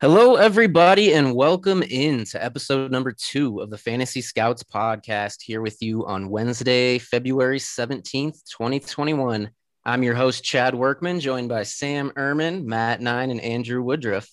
[0.00, 5.60] Hello, everybody, and welcome in to episode number two of the Fantasy Scouts podcast here
[5.60, 9.50] with you on Wednesday, February 17th, 2021.
[9.84, 14.28] I'm your host, Chad Workman, joined by Sam Ehrman, Matt Nine, and Andrew Woodruff.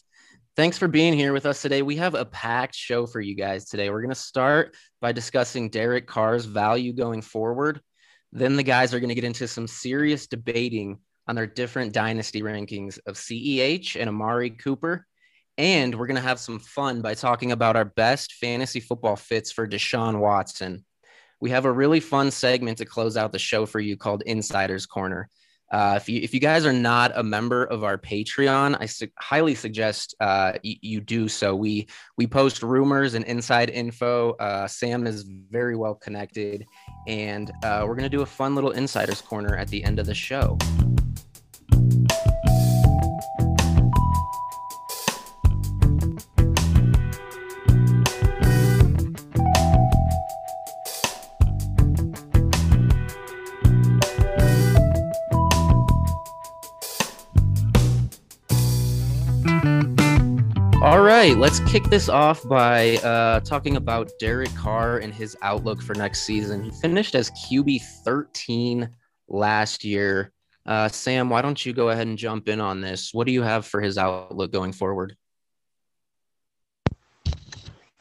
[0.56, 1.82] Thanks for being here with us today.
[1.82, 3.90] We have a packed show for you guys today.
[3.90, 7.82] We're going to start by discussing Derek Carr's value going forward.
[8.32, 12.44] Then the guys are going to get into some serious debating on their different dynasty
[12.44, 15.08] rankings of CEH and Amari Cooper.
[15.58, 19.52] And we're going to have some fun by talking about our best fantasy football fits
[19.52, 20.84] for Deshaun Watson.
[21.40, 24.86] We have a really fun segment to close out the show for you called Insider's
[24.86, 25.30] Corner.
[25.72, 29.08] Uh, if you if you guys are not a member of our Patreon, I su-
[29.18, 31.56] highly suggest uh, y- you do so.
[31.56, 31.88] We
[32.18, 34.34] we post rumors and inside info.
[34.34, 36.66] Uh, Sam is very well connected,
[37.08, 40.14] and uh, we're gonna do a fun little insiders corner at the end of the
[40.14, 40.58] show.
[61.38, 66.24] Let's kick this off by uh, talking about Derek Carr and his outlook for next
[66.24, 66.64] season.
[66.64, 68.90] He finished as QB 13
[69.28, 70.32] last year.
[70.66, 73.14] Uh, Sam, why don't you go ahead and jump in on this?
[73.14, 75.16] What do you have for his outlook going forward?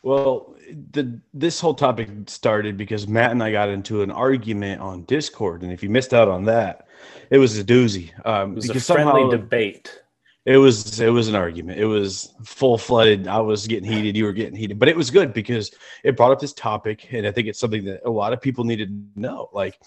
[0.03, 0.55] Well,
[0.93, 5.63] the this whole topic started because Matt and I got into an argument on Discord,
[5.63, 6.87] and if you missed out on that,
[7.31, 8.13] it was a doozy.
[8.27, 10.01] Um, It was a because friendly somehow- debate.
[10.47, 11.79] It was it was an argument.
[11.79, 13.27] It was full flooded.
[13.27, 14.15] I was getting heated.
[14.15, 17.27] You were getting heated, but it was good because it brought up this topic, and
[17.27, 19.49] I think it's something that a lot of people needed to know.
[19.55, 19.79] Like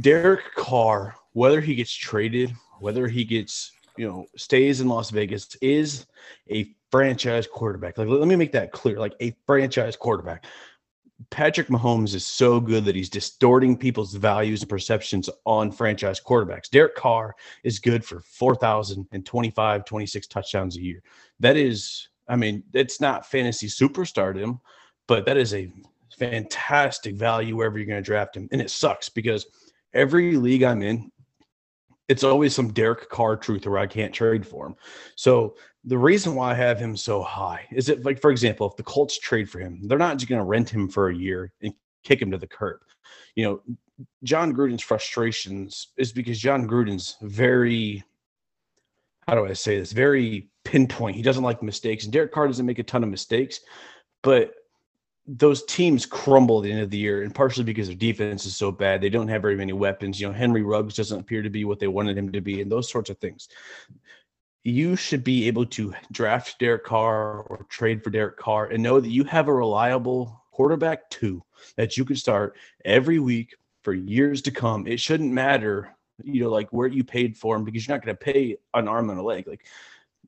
[0.00, 5.54] Derek Carr, whether he gets traded, whether he gets you know stays in Las Vegas,
[5.60, 6.06] is
[6.50, 7.98] a franchise quarterback.
[7.98, 8.98] Like let me make that clear.
[8.98, 10.46] Like a franchise quarterback.
[11.30, 16.70] Patrick Mahomes is so good that he's distorting people's values and perceptions on franchise quarterbacks.
[16.70, 21.02] Derek Carr is good for 4,000 and 25, 26 touchdowns a year.
[21.40, 24.60] That is, I mean, it's not fantasy superstardom,
[25.06, 25.70] but that is a
[26.18, 28.48] fantastic value wherever you're going to draft him.
[28.52, 29.46] And it sucks because
[29.92, 31.10] every league I'm in,
[32.08, 34.76] it's always some Derek Carr truth where I can't trade for him.
[35.16, 38.76] So the reason why I have him so high is that, like, for example, if
[38.76, 41.52] the Colts trade for him, they're not just going to rent him for a year
[41.62, 42.80] and kick him to the curb.
[43.34, 43.76] You know,
[44.22, 48.02] Jon Gruden's frustrations is because Jon Gruden's very,
[49.28, 51.16] how do I say this, very pinpoint.
[51.16, 53.60] He doesn't like mistakes, and Derek Carr doesn't make a ton of mistakes,
[54.22, 54.54] but
[55.26, 58.56] those teams crumble at the end of the year, and partially because their defense is
[58.56, 59.00] so bad.
[59.00, 60.20] They don't have very many weapons.
[60.20, 62.70] You know, Henry Ruggs doesn't appear to be what they wanted him to be, and
[62.70, 63.48] those sorts of things.
[64.64, 68.98] You should be able to draft Derek Carr or trade for Derek Carr and know
[68.98, 71.42] that you have a reliable quarterback too
[71.76, 74.86] that you can start every week for years to come.
[74.86, 78.16] It shouldn't matter, you know, like where you paid for him because you're not going
[78.16, 79.46] to pay an arm and a leg.
[79.46, 79.66] Like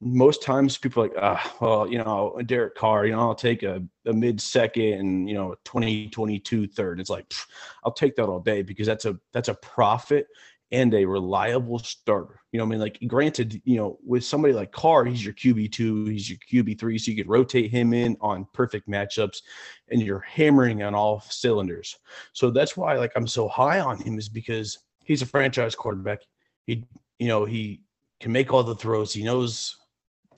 [0.01, 3.63] most times people are like, ah, well, you know, Derek Carr, you know, I'll take
[3.63, 7.01] a, a mid second and, you know, a 2022 third.
[7.01, 7.47] It's like, pff,
[7.85, 10.27] I'll take that all day because that's a, that's a profit
[10.73, 12.41] and a reliable starter.
[12.53, 15.73] You know, I mean, like granted, you know, with somebody like Carr, he's your QB
[15.73, 19.43] two, he's your QB three, so you could rotate him in on perfect matchups,
[19.91, 21.97] and you're hammering on all cylinders.
[22.33, 26.21] So that's why, like, I'm so high on him is because he's a franchise quarterback.
[26.67, 26.85] He,
[27.19, 27.83] you know, he
[28.21, 29.13] can make all the throws.
[29.13, 29.77] He knows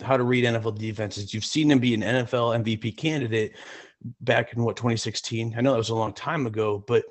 [0.02, 1.32] how to read NFL defenses.
[1.32, 3.56] You've seen him be an NFL MVP candidate
[4.20, 5.54] back in what 2016.
[5.56, 7.04] I know that was a long time ago, but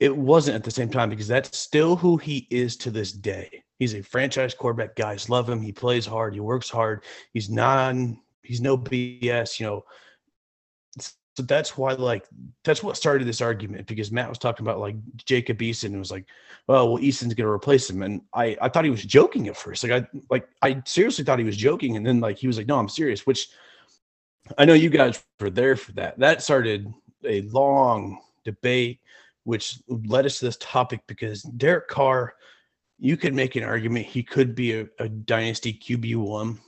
[0.00, 3.62] it wasn't at the same time because that's still who he is to this day.
[3.78, 4.96] He's a franchise quarterback.
[4.96, 5.60] Guys love him.
[5.60, 6.34] He plays hard.
[6.34, 7.02] He works hard.
[7.32, 8.20] He's non.
[8.42, 9.58] He's no BS.
[9.60, 9.84] You know.
[11.36, 12.26] So that's why, like,
[12.62, 16.12] that's what started this argument because Matt was talking about like Jacob Eason and was
[16.12, 16.26] like,
[16.68, 19.56] "Oh, well, Eason's going to replace him," and I I thought he was joking at
[19.56, 19.82] first.
[19.82, 22.68] Like I like I seriously thought he was joking, and then like he was like,
[22.68, 23.48] "No, I'm serious." Which
[24.58, 26.18] I know you guys were there for that.
[26.20, 26.92] That started
[27.24, 29.00] a long debate
[29.44, 32.34] which led us to this topic because Derek Carr,
[32.98, 36.58] you could make an argument he could be a, a dynasty QB one,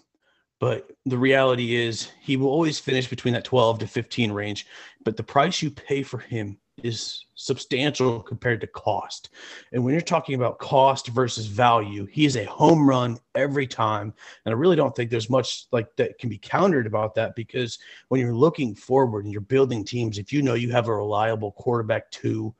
[0.60, 4.66] but the reality is he will always finish between that 12 to 15 range.
[5.04, 9.30] But the price you pay for him is substantial compared to cost.
[9.72, 14.12] And when you're talking about cost versus value, he is a home run every time.
[14.44, 17.78] And I really don't think there's much like that can be countered about that because
[18.08, 21.52] when you're looking forward and you're building teams, if you know you have a reliable
[21.52, 22.54] quarterback too,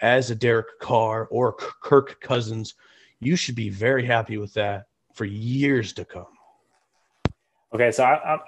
[0.00, 2.74] as a Derek Carr or Kirk Cousins,
[3.20, 6.26] you should be very happy with that for years to come.
[7.72, 8.38] Okay, so I, I,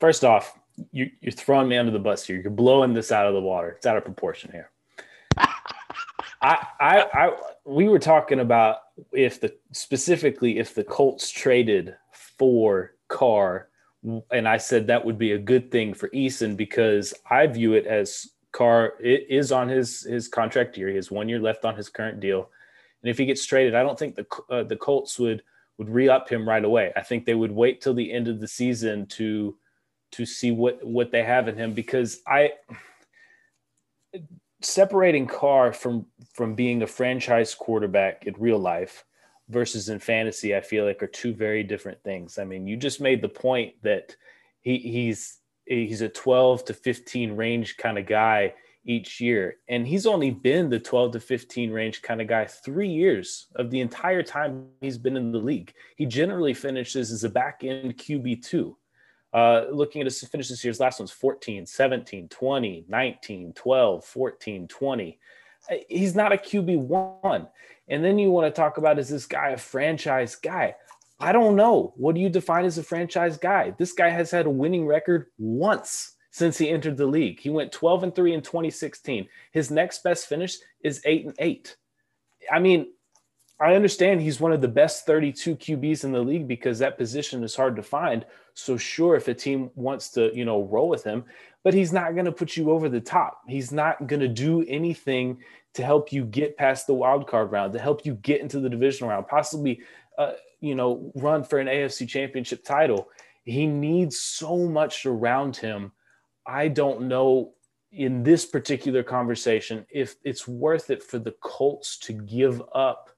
[0.00, 0.58] first off,
[0.92, 2.40] you, you're throwing me under the bus here.
[2.40, 3.70] You're blowing this out of the water.
[3.70, 4.70] It's out of proportion here.
[6.42, 8.78] I, I, I, we were talking about
[9.12, 13.68] if the specifically if the Colts traded for Carr,
[14.30, 17.86] and I said that would be a good thing for Eason because I view it
[17.86, 20.88] as Carr it is on his his contract year.
[20.88, 22.50] He has one year left on his current deal,
[23.02, 25.42] and if he gets traded, I don't think the uh, the Colts would
[25.78, 26.92] would re up him right away.
[26.96, 29.56] I think they would wait till the end of the season to
[30.12, 32.52] to see what what they have in him because I
[34.62, 39.04] separating Carr from from being a franchise quarterback in real life
[39.48, 42.38] versus in fantasy, I feel like are two very different things.
[42.38, 44.16] I mean, you just made the point that
[44.60, 48.54] he he's he's a 12 to 15 range kind of guy
[48.84, 49.56] each year.
[49.68, 53.70] And he's only been the 12 to 15 range kind of guy three years of
[53.70, 55.72] the entire time he's been in the league.
[55.96, 58.74] He generally finishes as a back end QB2.
[59.36, 64.66] Uh, looking at his finishes here, his last one's 14, 17, 20, 19, 12, 14,
[64.66, 65.18] 20.
[65.70, 67.46] Uh, he's not a QB1.
[67.88, 70.74] And then you want to talk about is this guy a franchise guy?
[71.20, 71.92] I don't know.
[71.98, 73.74] What do you define as a franchise guy?
[73.78, 77.38] This guy has had a winning record once since he entered the league.
[77.38, 79.28] He went 12 and 3 in 2016.
[79.52, 81.76] His next best finish is 8 and 8.
[82.50, 82.86] I mean,
[83.58, 87.42] I understand he's one of the best 32 QBs in the league because that position
[87.42, 88.26] is hard to find.
[88.52, 91.24] So sure, if a team wants to, you know, roll with him,
[91.64, 93.40] but he's not going to put you over the top.
[93.48, 95.38] He's not going to do anything
[95.74, 98.68] to help you get past the wild card round, to help you get into the
[98.68, 99.80] divisional round, possibly,
[100.18, 103.08] uh, you know, run for an AFC championship title.
[103.44, 105.92] He needs so much around him.
[106.46, 107.54] I don't know
[107.92, 113.10] in this particular conversation if it's worth it for the Colts to give up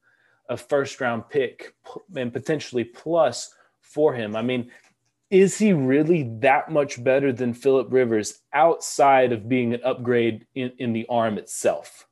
[0.48, 1.74] a first round pick
[2.16, 4.36] and potentially plus for him.
[4.36, 4.70] I mean,
[5.30, 10.72] is he really that much better than Philip Rivers outside of being an upgrade in,
[10.78, 12.06] in the arm itself?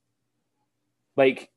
[1.17, 1.50] Like,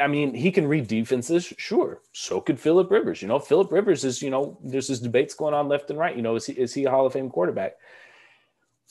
[0.00, 2.00] I mean, he can read defenses, sure.
[2.12, 3.22] So could Philip Rivers.
[3.22, 6.14] You know, Philip Rivers is, you know, there's this debates going on left and right.
[6.14, 7.74] You know, is he is he a Hall of Fame quarterback?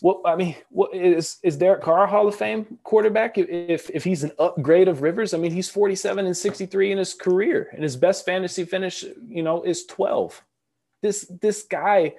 [0.01, 3.37] What I mean, what is is Derek Carr Hall of Fame quarterback?
[3.37, 7.13] If if he's an upgrade of Rivers, I mean, he's 47 and 63 in his
[7.13, 10.43] career, and his best fantasy finish, you know, is 12.
[11.01, 12.15] This this guy,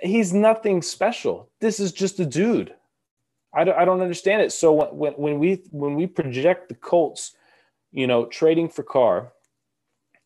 [0.00, 1.50] he's nothing special.
[1.60, 2.74] This is just a dude.
[3.54, 4.52] I don't, I don't understand it.
[4.52, 7.34] So when when we when we project the Colts,
[7.90, 9.32] you know, trading for Carr,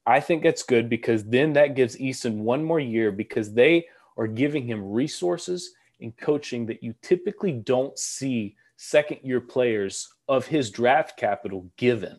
[0.05, 3.87] I think that's good because then that gives Eason one more year because they
[4.17, 10.47] are giving him resources and coaching that you typically don't see second year players of
[10.47, 12.19] his draft capital given.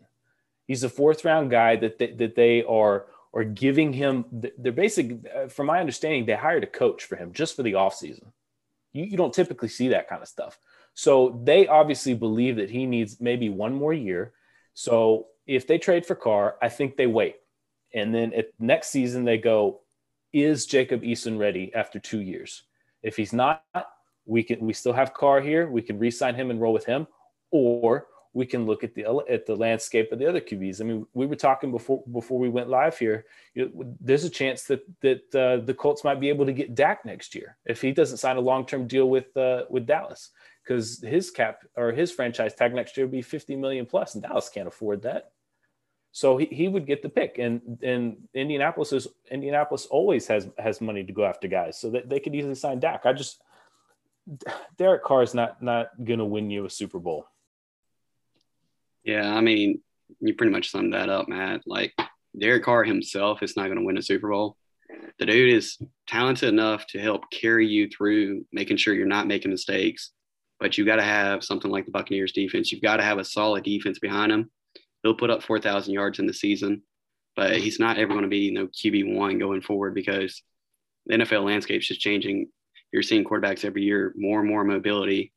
[0.68, 5.20] He's a fourth round guy that they, that they are or giving him they're basic
[5.36, 8.32] uh, from my understanding they hired a coach for him just for the offseason.
[8.94, 10.60] You, you don't typically see that kind of stuff.
[10.94, 14.34] So they obviously believe that he needs maybe one more year.
[14.74, 17.38] So if they trade for Carr i think they wait.
[17.94, 19.82] And then at next season they go
[20.32, 22.64] is jacob eason ready after two years
[23.04, 23.64] if he's not
[24.26, 27.08] we can we still have Carr here we can re-sign him and roll with him
[27.52, 30.82] or we can look at the at the landscape of the other QBs.
[30.82, 33.26] I mean, we were talking before before we went live here.
[33.56, 36.76] You know, there's a chance that that uh, the Colts might be able to get
[36.76, 40.30] Dak next year if he doesn't sign a long term deal with uh, with Dallas,
[40.64, 44.24] because his cap or his franchise tag next year would be 50 million plus, and
[44.24, 45.32] Dallas can't afford that.
[46.12, 50.82] So he, he would get the pick, and and Indianapolis is Indianapolis always has has
[50.82, 53.06] money to go after guys, so that they could easily sign Dak.
[53.06, 53.42] I just
[54.78, 57.26] Derek Carr is not not going to win you a Super Bowl.
[59.04, 59.82] Yeah, I mean,
[60.20, 61.62] you pretty much summed that up, Matt.
[61.66, 61.94] Like
[62.38, 64.58] Derek Carr himself is not going to win a Super Bowl.
[65.20, 69.52] The dude is talented enough to help carry you through making sure you're not making
[69.52, 70.12] mistakes.
[70.60, 72.72] But you got to have something like the Buccaneers defense.
[72.72, 74.52] You've got to have a solid defense behind him.
[75.04, 76.84] He'll put up 4,000 yards in the season,
[77.36, 80.42] but he's not ever going to be you know QB1 going forward because
[81.06, 82.50] the NFL landscape is just changing.
[82.92, 85.32] You're seeing quarterbacks every year, more and more mobility,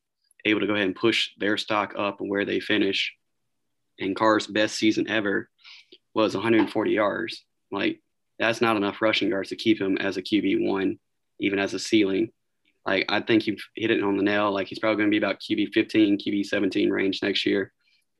[0.45, 3.15] able to go ahead and push their stock up and where they finish
[3.99, 5.49] and Carr's best season ever
[6.15, 7.45] was 140 yards.
[7.71, 8.01] Like
[8.39, 10.99] that's not enough rushing yards to keep him as a QB one,
[11.41, 12.31] even as a ceiling.
[12.87, 14.53] Like I think you've hit it on the nail.
[14.53, 17.73] Like he's probably going to be about QB 15, QB 17 range next year.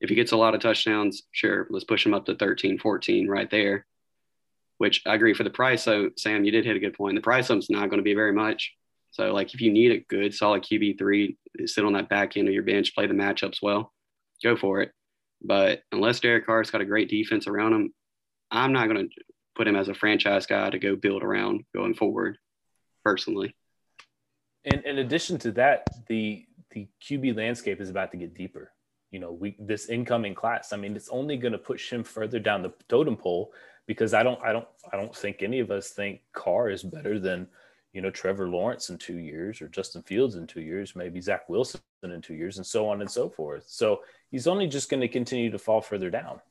[0.03, 3.27] If he gets a lot of touchdowns, sure, let's push him up to 13, 14
[3.27, 3.87] right there.
[4.77, 5.81] Which I agree for the price.
[5.83, 7.15] So Sam, you did hit a good point.
[7.15, 8.73] The price is not going to be very much.
[9.11, 12.47] So like if you need a good solid QB three, sit on that back end
[12.47, 13.93] of your bench, play the matchups well,
[14.43, 14.91] go for it.
[15.41, 17.93] But unless Derek Carr's got a great defense around him,
[18.51, 19.15] I'm not going to
[19.55, 22.37] put him as a franchise guy to go build around going forward.
[23.03, 23.55] personally.
[24.65, 28.71] And in addition to that, the the QB landscape is about to get deeper.
[29.13, 30.73] You know, we this incoming class.
[30.73, 33.53] I mean, it's only going to push him further down the totem pole
[33.85, 37.19] because I don't, I don't, I don't think any of us think Carr is better
[37.19, 37.47] than
[37.93, 41.47] you know Trevor Lawrence in two years or Justin Fields in two years, maybe Zach
[41.47, 43.65] Wilson in two years, and so on and so forth.
[43.67, 44.01] So
[44.31, 46.41] he's only just going to continue to fall further down.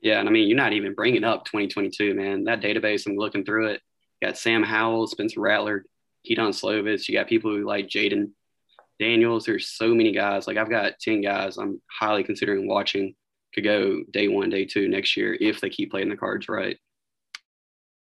[0.00, 2.44] Yeah, and I mean, you're not even bringing up 2022, man.
[2.44, 3.82] That database, I'm looking through it.
[4.20, 5.84] You got Sam Howell, Spencer Rattler,
[6.26, 7.08] Kedon Slovis.
[7.08, 8.30] You got people who like Jayden
[8.98, 9.44] Daniels.
[9.44, 10.46] There's so many guys.
[10.46, 13.14] Like I've got 10 guys I'm highly considering watching
[13.54, 16.76] could go day one, day two next year if they keep playing the cards right.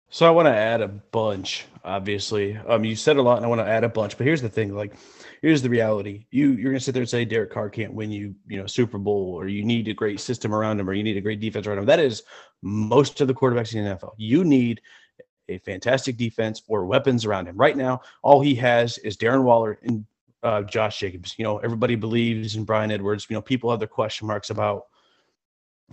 [0.10, 2.58] So I want to add a bunch, obviously.
[2.58, 4.18] Um, you said a lot, and I want to add a bunch.
[4.18, 4.94] But here's the thing: like,
[5.42, 6.28] here's the reality.
[6.32, 8.98] You you're gonna sit there and say Derek Carr can't win you, you know, Super
[8.98, 11.68] Bowl, or you need a great system around him, or you need a great defense
[11.68, 11.86] around him.
[11.86, 12.24] That is
[12.62, 14.14] most of the quarterbacks in the NFL.
[14.18, 14.80] You need
[15.50, 17.58] a fantastic defense or weapons around him.
[17.58, 20.06] Right now, all he has is Darren Waller and
[20.44, 21.36] uh, Josh Jacobs.
[21.38, 23.28] You know, everybody believes in Bryan Edwards.
[23.30, 24.84] You know, people have their question marks about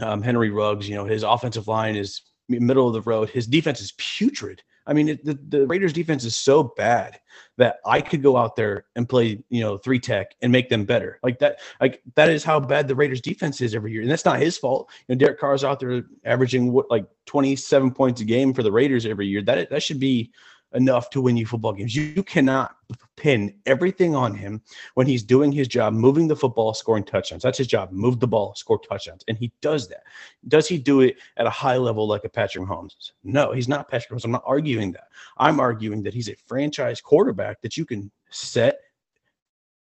[0.00, 0.88] um, Henry Ruggs.
[0.88, 3.30] You know, his offensive line is middle of the road.
[3.30, 4.62] His defense is putrid.
[4.86, 7.18] I mean, it, the, the Raiders defense is so bad
[7.56, 10.84] that I could go out there and play, you know, three tech and make them
[10.84, 11.18] better.
[11.22, 14.02] Like that, like that is how bad the Raiders defense is every year.
[14.02, 14.90] And that's not his fault.
[15.08, 18.72] You know, Derek Carr's out there averaging what like 27 points a game for the
[18.72, 19.40] Raiders every year.
[19.42, 20.32] That that should be
[20.74, 21.94] enough to win you football games.
[21.94, 22.76] You, cannot
[23.16, 24.60] pin everything on him
[24.94, 27.42] when he's doing his job, moving the football, scoring touchdowns.
[27.42, 27.92] That's his job.
[27.92, 29.22] Move the ball, score touchdowns.
[29.28, 30.02] And he does that.
[30.48, 33.12] Does he do it at a high level like a Patrick Mahomes?
[33.22, 34.24] No, he's not Patrick Mahomes.
[34.24, 35.08] I'm not arguing that.
[35.38, 38.80] I'm arguing that he's a franchise quarterback that you can set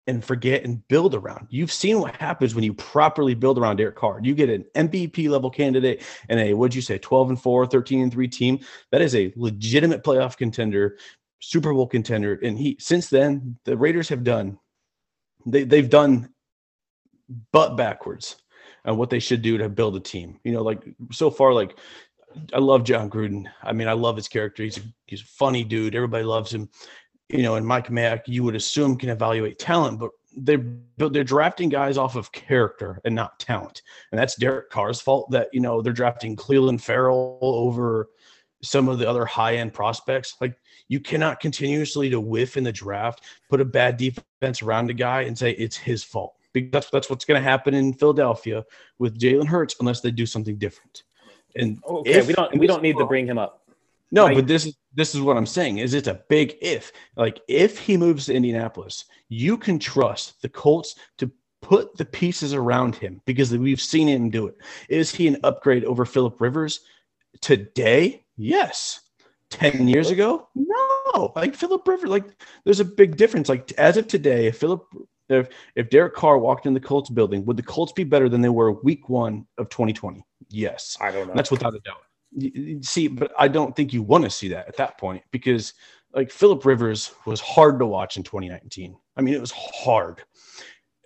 [0.08, 1.48] and forget and build around.
[1.50, 4.20] You've seen what happens when you properly build around Derek Carr.
[4.22, 8.02] You get an MVP level candidate and a what'd you say, 12 and 4, 13
[8.02, 8.60] and 3 team.
[8.92, 10.98] That is a legitimate playoff contender,
[11.40, 12.40] Super Bowl contender.
[12.44, 14.60] And he since then, the Raiders have done
[15.46, 16.30] they they've done
[17.52, 18.38] butt backwards
[18.86, 20.40] on what they should do to build a team.
[20.44, 21.78] You know, like so far, like
[22.54, 23.46] I love Jon Gruden.
[23.62, 24.64] I mean, I love his character.
[24.64, 25.96] He's he's a funny dude.
[25.96, 26.70] Everybody loves him
[27.34, 30.66] you know, and Mike Mayock, you would assume can evaluate talent, but they're
[30.98, 35.30] they're drafting guys off of character and not talent, and that's Derek Carr's fault.
[35.32, 38.10] That you know they're drafting Clelin Ferrell over
[38.62, 40.36] some of the other high end prospects.
[40.40, 40.56] Like
[40.88, 45.22] you cannot continuously to whiff in the draft, put a bad defense around a guy,
[45.22, 46.36] and say it's his fault.
[46.54, 48.64] Because that's that's what's going to happen in Philadelphia
[49.00, 51.04] with Jalen Hurts unless they do something different.
[51.56, 53.63] And okay, if, we don't we don't need to bring him up.
[54.14, 54.36] No, right?
[54.36, 56.92] but this is this is what I'm saying is it's a big if.
[57.18, 61.32] Like if he moves to Indianapolis, you can trust the Colts to
[61.64, 64.56] put the pieces around him because we've seen him do it.
[64.88, 66.82] Is he an upgrade over Philip Rivers
[67.42, 68.24] today?
[68.38, 69.00] Yes.
[69.50, 70.48] 10 years ago?
[70.54, 71.34] No.
[71.36, 72.26] Like Philip Rivers, like
[72.66, 73.50] there's a big difference.
[73.50, 74.86] Like as of today, if Philip
[75.30, 78.42] if if Derek Carr walked in the Colts building, would the Colts be better than
[78.42, 80.24] they were week one of 2020?
[80.50, 80.98] Yes.
[81.02, 81.34] I don't know.
[81.34, 82.04] That's without a doubt
[82.82, 85.74] see, but I don't think you want to see that at that point because
[86.14, 88.96] like Philip Rivers was hard to watch in 2019.
[89.18, 90.24] I mean, it was hard.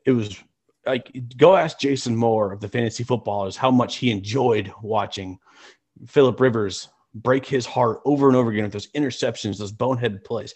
[0.05, 0.41] It was
[0.85, 5.37] like go ask Jason Moore of the fantasy footballers how much he enjoyed watching
[6.05, 10.53] Philip Rivers break his heart over and over again with those interceptions, those boneheaded plays.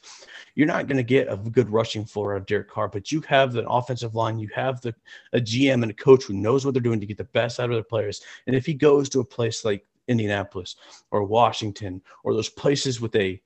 [0.55, 3.21] You're not going to get a good rushing floor out of Derek Carr, but you
[3.21, 4.93] have the offensive line, you have the
[5.33, 7.69] a GM and a coach who knows what they're doing to get the best out
[7.69, 8.21] of their players.
[8.47, 10.75] And if he goes to a place like Indianapolis
[11.11, 13.41] or Washington or those places with a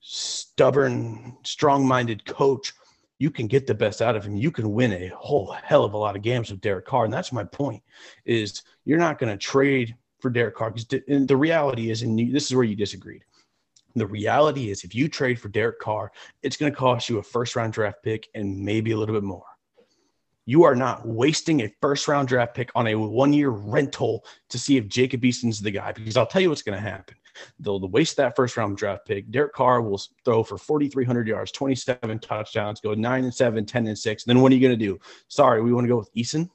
[0.00, 2.72] stubborn, strong minded coach,
[3.18, 4.36] you can get the best out of him.
[4.36, 7.04] You can win a whole hell of a lot of games with Derek Carr.
[7.04, 7.82] And that's my point
[8.24, 12.32] is you're not going to trade for Derek Carr because the reality is, and you,
[12.32, 13.24] this is where you disagreed.
[13.94, 17.22] The reality is if you trade for Derek Carr, it's going to cost you a
[17.22, 19.44] first round draft pick and maybe a little bit more
[20.50, 24.58] you are not wasting a first round draft pick on a one year rental to
[24.58, 25.92] see if Jacob Eason's the guy.
[25.92, 27.14] Because I'll tell you what's going to happen.
[27.60, 29.30] They'll waste that first round draft pick.
[29.30, 33.96] Derek Carr will throw for 4,300 yards, 27 touchdowns, go 9 and 7, 10 and
[33.96, 34.24] 6.
[34.24, 34.98] Then what are you going to do?
[35.28, 36.50] Sorry, we want to go with Eason?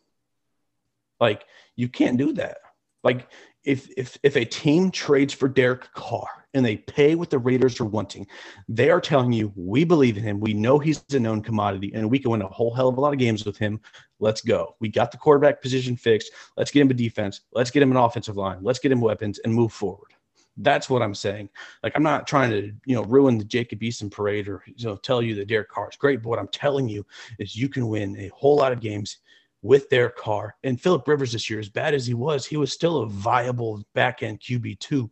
[1.21, 1.45] Like,
[1.77, 2.57] you can't do that.
[3.01, 3.31] Like,
[3.63, 7.79] if if if a team trades for Derek Carr and they pay what the Raiders
[7.79, 8.25] are wanting,
[8.67, 10.39] they are telling you we believe in him.
[10.39, 13.01] We know he's a known commodity, and we can win a whole hell of a
[13.01, 13.79] lot of games with him.
[14.19, 14.75] Let's go.
[14.79, 16.31] We got the quarterback position fixed.
[16.57, 17.41] Let's get him a defense.
[17.51, 18.59] Let's get him an offensive line.
[18.61, 20.13] Let's get him weapons and move forward.
[20.57, 21.49] That's what I'm saying.
[21.83, 24.95] Like I'm not trying to, you know, ruin the Jacob Eason parade or you know
[24.95, 27.05] tell you that Derek Carr is great, but what I'm telling you
[27.37, 29.17] is you can win a whole lot of games
[29.61, 30.55] with Derek Carr.
[30.63, 33.83] And Philip Rivers this year, as bad as he was, he was still a viable
[33.93, 35.09] back end QB two.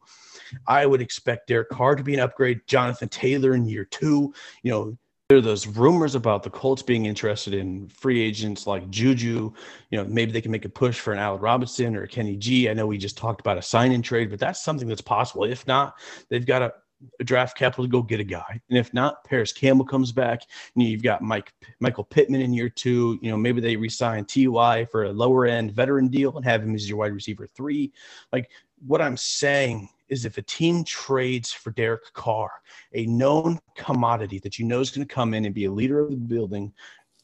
[0.68, 2.62] I would expect Derek Carr to be an upgrade.
[2.68, 4.34] Jonathan Taylor in year two.
[4.62, 4.98] You know,
[5.30, 9.52] there are those rumors about the Colts being interested in free agents like Juju.
[9.90, 12.70] You know, maybe they can make a push for an Allen Robinson or Kenny G.
[12.70, 15.46] I know we just talked about a sign in trade, but that's something that's possible.
[15.46, 15.96] If not,
[16.30, 16.74] they've got a
[17.24, 18.62] draft capital to go get a guy.
[18.70, 20.44] And if not, Parris Campbell comes back.
[20.76, 23.20] You know, you've got Mike Michael Pittman in year two.
[23.22, 26.76] You know, maybe they resign Ty for a lower end veteran deal and have him
[26.76, 27.92] as your wide receiver three.
[28.32, 28.50] Like
[28.86, 32.52] what I'm saying is if a team trades for Derek Carr,
[32.94, 36.00] a known commodity that you know is going to come in and be a leader
[36.00, 36.74] of the building,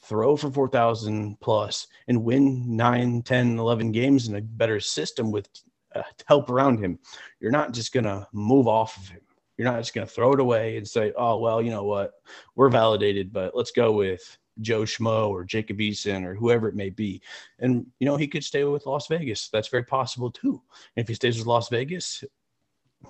[0.02, 5.48] throw for 4,000 plus and win 9, 10, 11 games in a better system with
[5.96, 6.98] uh, help around him,
[7.40, 9.22] you're not just going to move off of him
[9.60, 12.14] you're not just going to throw it away and say, oh, well, you know what?
[12.56, 16.90] We're validated, but let's go with Joe Schmo or Jacob Eason or whoever it may
[16.90, 17.22] be.
[17.60, 19.50] And, you know, he could stay with Las Vegas.
[19.50, 20.62] That's very possible too.
[20.96, 22.24] And if he stays with Las Vegas,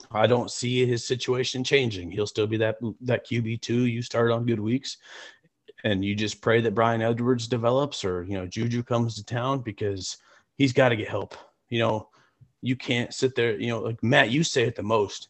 [0.09, 2.09] I don't see his situation changing.
[2.09, 4.97] He'll still be that that QB two you start on good weeks,
[5.83, 9.61] and you just pray that Bryan Edwards develops or you know Juju comes to town
[9.61, 10.17] because
[10.59, 11.35] he's got to get help.
[11.69, 12.09] You know,
[12.61, 13.59] you can't sit there.
[13.59, 15.29] You know, like Matt, you say it the most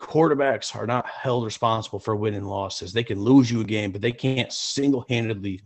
[0.00, 2.92] quarterbacks are not held responsible for winning losses.
[2.92, 5.62] They can lose you a game, but they can't single handedly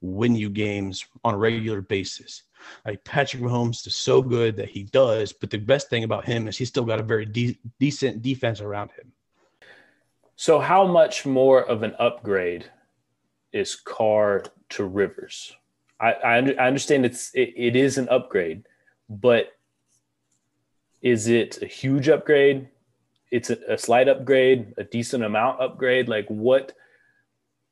[0.00, 2.42] win you games on a regular basis.
[2.86, 6.48] Like Patrick Mahomes is so good that he does, but the best thing about him
[6.48, 9.12] is he's still got a very de- decent defense around him.
[10.36, 12.64] So, how much more of an upgrade
[13.52, 15.54] is Carr to Rivers?
[16.00, 18.64] I, I, I understand it's it, it is an upgrade,
[19.08, 19.52] but
[21.00, 22.68] is it a huge upgrade?
[23.32, 26.08] It's a, a slight upgrade, a decent amount upgrade?
[26.08, 26.72] Like what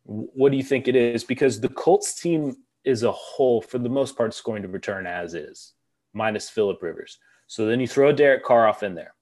[0.05, 1.23] what do you think it is?
[1.23, 5.07] Because the Colts team is a whole, for the most part, is going to return
[5.07, 5.75] as is,
[6.15, 7.19] minus Philip Rivers.
[7.47, 9.15] So then you throw Derek Carr off in there.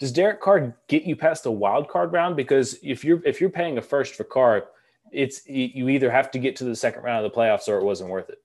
[0.00, 2.36] Does Derek Carr get you past a wild card round?
[2.36, 4.64] Because if you're if you're paying a first for Carr,
[5.12, 7.84] it's you either have to get to the second round of the playoffs or it
[7.84, 8.38] wasn't worth it.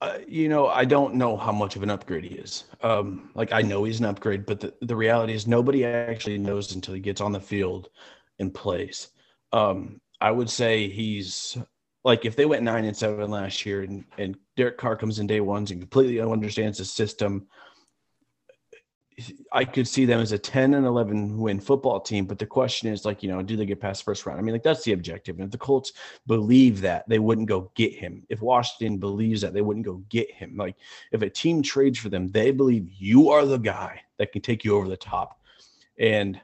[0.00, 2.64] Uh, you know, I don't know how much of an upgrade he is.
[2.82, 6.74] Um, like I know he's an upgrade, but the, the reality is nobody actually knows
[6.74, 7.90] until he gets on the field
[8.38, 9.08] and plays.
[9.52, 11.58] Um, I would say he's
[12.02, 15.26] like if they went nine and seven last year and, and Derek Carr comes in
[15.26, 17.46] day ones and completely understands the system,
[19.52, 22.26] I could see them as a 10 and 11 win football team.
[22.26, 24.38] But the question is, like, you know, do they get past the first round?
[24.38, 25.36] I mean, like, that's the objective.
[25.36, 25.92] And if the Colts
[26.26, 28.24] believe that, they wouldn't go get him.
[28.28, 30.56] If Washington believes that, they wouldn't go get him.
[30.56, 30.76] Like,
[31.12, 34.64] if a team trades for them, they believe you are the guy that can take
[34.64, 35.40] you over the top.
[35.98, 36.40] And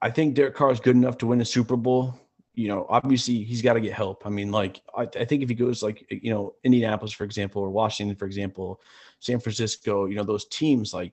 [0.00, 2.18] I think Derek Carr is good enough to win a Super Bowl.
[2.54, 4.26] You know, obviously he's got to get help.
[4.26, 7.62] I mean, like, I, I think if he goes like, you know, Indianapolis, for example,
[7.62, 8.80] or Washington, for example,
[9.20, 11.12] San Francisco, you know, those teams, like,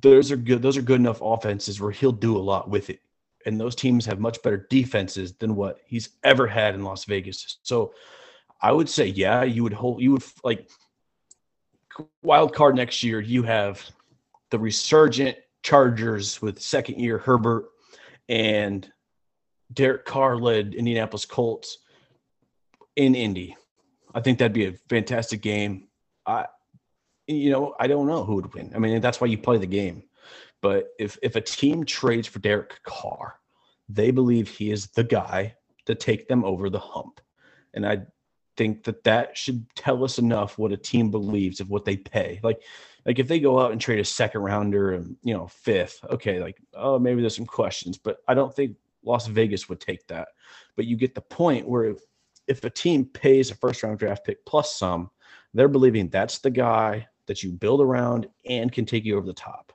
[0.00, 0.62] those are good.
[0.62, 3.00] Those are good enough offenses where he'll do a lot with it.
[3.44, 7.58] And those teams have much better defenses than what he's ever had in Las Vegas.
[7.62, 7.92] So
[8.60, 10.70] I would say, yeah, you would hold, you would like
[12.22, 13.20] wild card next year.
[13.20, 13.84] You have
[14.50, 17.66] the resurgent Chargers with second year Herbert
[18.28, 18.90] and
[19.72, 21.78] Derek Carr led Indianapolis Colts
[22.96, 23.56] in Indy.
[24.14, 25.88] I think that'd be a fantastic game.
[26.26, 26.46] I
[27.26, 28.72] you know, I don't know who would win.
[28.74, 30.02] I mean, that's why you play the game.
[30.60, 33.36] But if if a team trades for Derek Carr,
[33.88, 35.56] they believe he is the guy
[35.86, 37.20] to take them over the hump.
[37.74, 38.02] And I
[38.56, 42.38] think that that should tell us enough what a team believes of what they pay.
[42.42, 42.62] Like,
[43.04, 46.40] like if they go out and trade a second rounder and you know fifth, okay,
[46.40, 50.28] like oh maybe there's some questions, but I don't think Las Vegas would take that.
[50.76, 51.98] But you get the point where if,
[52.46, 55.10] if a team pays a first round draft pick plus some,
[55.54, 59.32] they're believing that's the guy that you build around and can take you over the
[59.32, 59.72] top.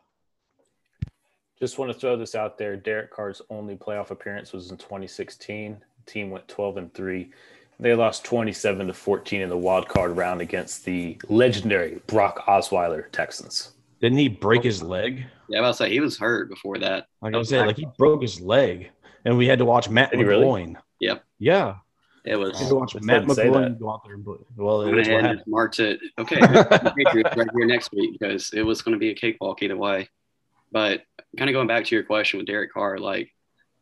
[1.59, 2.75] Just want to throw this out there.
[2.75, 5.75] Derek Carr's only playoff appearance was in 2016.
[6.05, 7.31] The team went 12 and 3.
[7.79, 13.11] They lost 27 to 14 in the wild card round against the legendary Brock Osweiler
[13.11, 13.71] Texans.
[14.01, 15.25] Didn't he break his leg?
[15.49, 17.07] Yeah, I was say he was hurt before that.
[17.23, 18.91] Like I was saying, like he broke his leg,
[19.25, 20.27] and we had to watch Matt Did McGloin.
[20.27, 20.77] Really?
[20.99, 21.23] Yep.
[21.39, 21.75] Yeah.
[22.27, 22.59] It was.
[22.61, 25.99] You watch Matt McGloin go out there and well, it was what marked it.
[26.19, 26.35] Okay,
[26.97, 30.09] Patriots right here next week because it was going to be a cakewalk either way.
[30.71, 31.03] But
[31.37, 33.31] kind of going back to your question with Derek Carr, like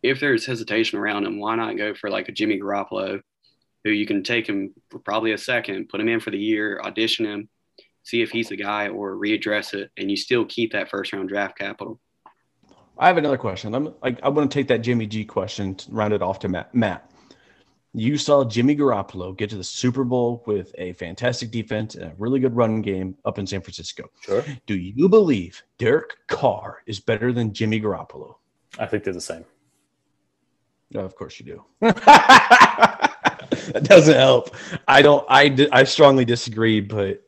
[0.03, 3.21] if there's hesitation around him, why not go for like a Jimmy Garoppolo,
[3.83, 6.79] who you can take him for probably a second, put him in for the year,
[6.83, 7.49] audition him,
[8.03, 11.29] see if he's the guy, or readdress it, and you still keep that first round
[11.29, 11.99] draft capital.
[12.97, 13.73] I have another question.
[13.73, 16.47] I'm like I want to take that Jimmy G question, to round it off to
[16.47, 16.73] Matt.
[16.73, 17.09] Matt,
[17.97, 22.15] You saw Jimmy Garoppolo get to the Super Bowl with a fantastic defense and a
[22.17, 24.09] really good run game up in San Francisco.
[24.19, 24.43] Sure.
[24.65, 28.35] Do you believe Derek Carr is better than Jimmy Garoppolo?
[28.77, 29.45] I think they're the same.
[30.91, 31.63] No, of course you do.
[31.79, 34.53] that doesn't help.
[34.89, 35.25] I don't.
[35.29, 37.23] I I strongly disagree, but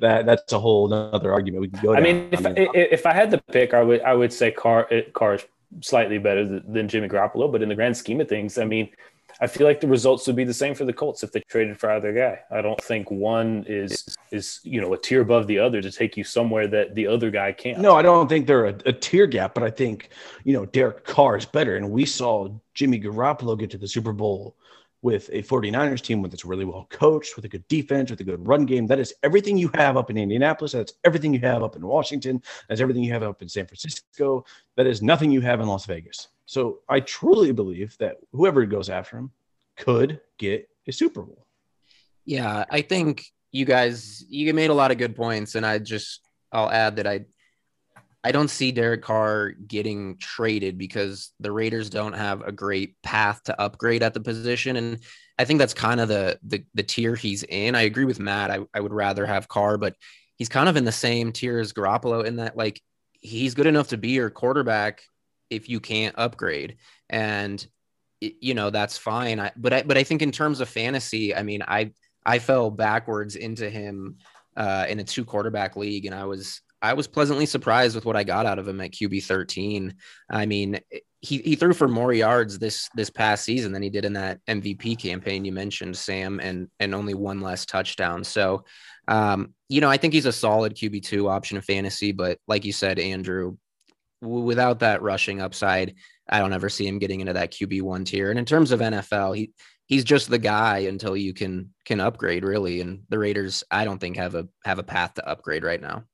[0.00, 1.94] that that's a whole other argument we can go.
[1.94, 4.88] I mean, if, I, if I had to pick, I would I would say Carr
[5.14, 5.44] Carr is
[5.80, 8.90] slightly better than, than Jimmy Garoppolo, but in the grand scheme of things, I mean,
[9.40, 11.78] I feel like the results would be the same for the Colts if they traded
[11.78, 12.40] for either guy.
[12.50, 16.16] I don't think one is is you know a tier above the other to take
[16.16, 17.80] you somewhere that the other guy can't.
[17.80, 20.10] No, I don't think they're a, a tier gap, but I think
[20.44, 24.12] you know Derek Carr is better, and we saw Jimmy Garoppolo get to the Super
[24.12, 24.56] Bowl
[25.04, 28.48] with a 49ers team that's really well coached, with a good defense, with a good
[28.48, 28.86] run game.
[28.86, 30.72] That is everything you have up in Indianapolis.
[30.72, 32.42] That's everything you have up in Washington.
[32.70, 34.46] That's everything you have up in San Francisco.
[34.76, 36.28] That is nothing you have in Las Vegas.
[36.46, 39.30] So I truly believe that whoever goes after him
[39.76, 41.44] could get a Super Bowl.
[42.24, 46.22] Yeah, I think you guys you made a lot of good points, and I just
[46.50, 47.26] I'll add that I
[48.24, 53.42] I don't see Derek Carr getting traded because the Raiders don't have a great path
[53.44, 54.98] to upgrade at the position, and
[55.38, 57.74] I think that's kind of the the, the tier he's in.
[57.74, 58.50] I agree with Matt.
[58.50, 59.94] I, I would rather have Carr, but
[60.36, 62.80] he's kind of in the same tier as Garoppolo in that like
[63.20, 65.02] he's good enough to be your quarterback
[65.50, 66.78] if you can't upgrade,
[67.10, 67.64] and
[68.20, 69.38] you know that's fine.
[69.38, 71.92] I, but I but I think in terms of fantasy, I mean I
[72.24, 74.16] I fell backwards into him
[74.56, 78.14] uh, in a two quarterback league, and I was I was pleasantly surprised with what
[78.14, 79.94] I got out of him at QB 13.
[80.28, 80.80] I mean,
[81.22, 84.40] he, he threw for more yards this this past season than he did in that
[84.46, 88.22] MVP campaign you mentioned, Sam, and and only one less touchdown.
[88.22, 88.64] So,
[89.08, 92.66] um, you know, I think he's a solid QB two option in fantasy, but like
[92.66, 93.56] you said, Andrew,
[94.20, 95.94] w- without that rushing upside,
[96.28, 98.28] I don't ever see him getting into that QB one tier.
[98.28, 99.52] And in terms of NFL, he
[99.86, 102.82] he's just the guy until you can can upgrade really.
[102.82, 106.04] And the Raiders, I don't think have a have a path to upgrade right now.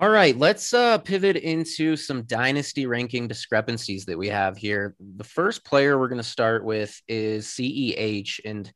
[0.00, 4.96] All right, let's uh, pivot into some dynasty ranking discrepancies that we have here.
[4.98, 8.72] The first player we're going to start with is CEH, and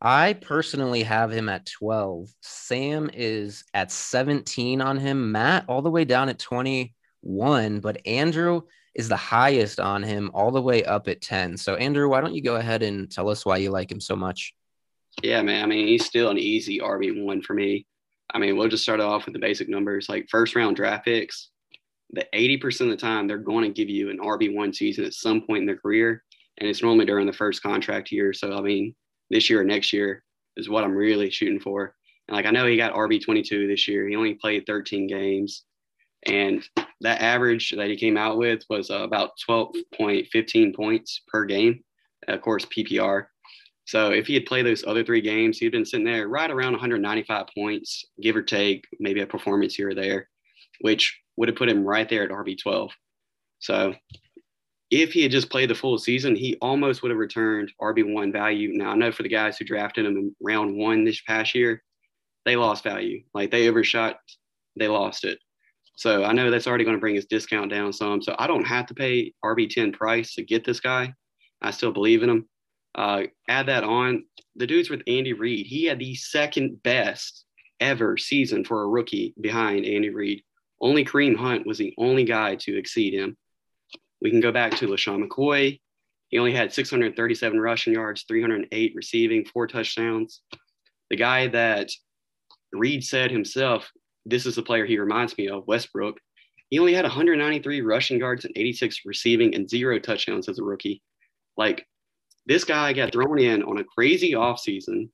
[0.00, 2.30] I personally have him at 12.
[2.40, 8.62] Sam is at 17 on him, Matt all the way down at 21, but Andrew
[8.94, 11.58] is the highest on him, all the way up at 10.
[11.58, 14.16] So, Andrew, why don't you go ahead and tell us why you like him so
[14.16, 14.54] much?
[15.22, 15.64] Yeah, man.
[15.64, 17.84] I mean, he's still an easy RB1 for me.
[18.32, 21.50] I mean, we'll just start off with the basic numbers like first round draft picks.
[22.10, 25.42] The 80% of the time, they're going to give you an RB1 season at some
[25.42, 26.22] point in their career.
[26.58, 28.32] And it's normally during the first contract year.
[28.32, 28.94] So, I mean,
[29.30, 30.22] this year or next year
[30.56, 31.94] is what I'm really shooting for.
[32.28, 34.06] And like, I know he got RB22 this year.
[34.06, 35.64] He only played 13 games.
[36.24, 36.62] And
[37.00, 41.82] that average that he came out with was uh, about 12.15 points per game.
[42.28, 43.26] Of course, PPR.
[43.84, 46.72] So if he had played those other three games, he'd been sitting there right around
[46.72, 50.28] 195 points, give or take, maybe a performance here or there,
[50.80, 52.90] which would have put him right there at RB12.
[53.58, 53.94] So
[54.90, 58.72] if he had just played the full season, he almost would have returned RB1 value.
[58.74, 61.82] Now, I know for the guys who drafted him in round one this past year,
[62.44, 63.22] they lost value.
[63.34, 64.18] Like they overshot,
[64.76, 65.38] they lost it.
[65.96, 68.22] So I know that's already going to bring his discount down some.
[68.22, 71.14] So I don't have to pay RB10 price to get this guy.
[71.60, 72.48] I still believe in him.
[72.94, 74.24] Uh, add that on.
[74.56, 75.66] The dude's with Andy Reid.
[75.66, 77.44] He had the second best
[77.80, 80.42] ever season for a rookie behind Andy Reid.
[80.80, 83.36] Only Kareem Hunt was the only guy to exceed him.
[84.20, 85.80] We can go back to LeSean McCoy.
[86.28, 90.40] He only had 637 rushing yards, 308 receiving, four touchdowns.
[91.10, 91.90] The guy that
[92.72, 93.90] Reid said himself,
[94.24, 96.18] this is the player he reminds me of, Westbrook.
[96.70, 101.02] He only had 193 rushing yards and 86 receiving and zero touchdowns as a rookie.
[101.56, 101.86] Like
[102.46, 105.08] this guy got thrown in on a crazy offseason,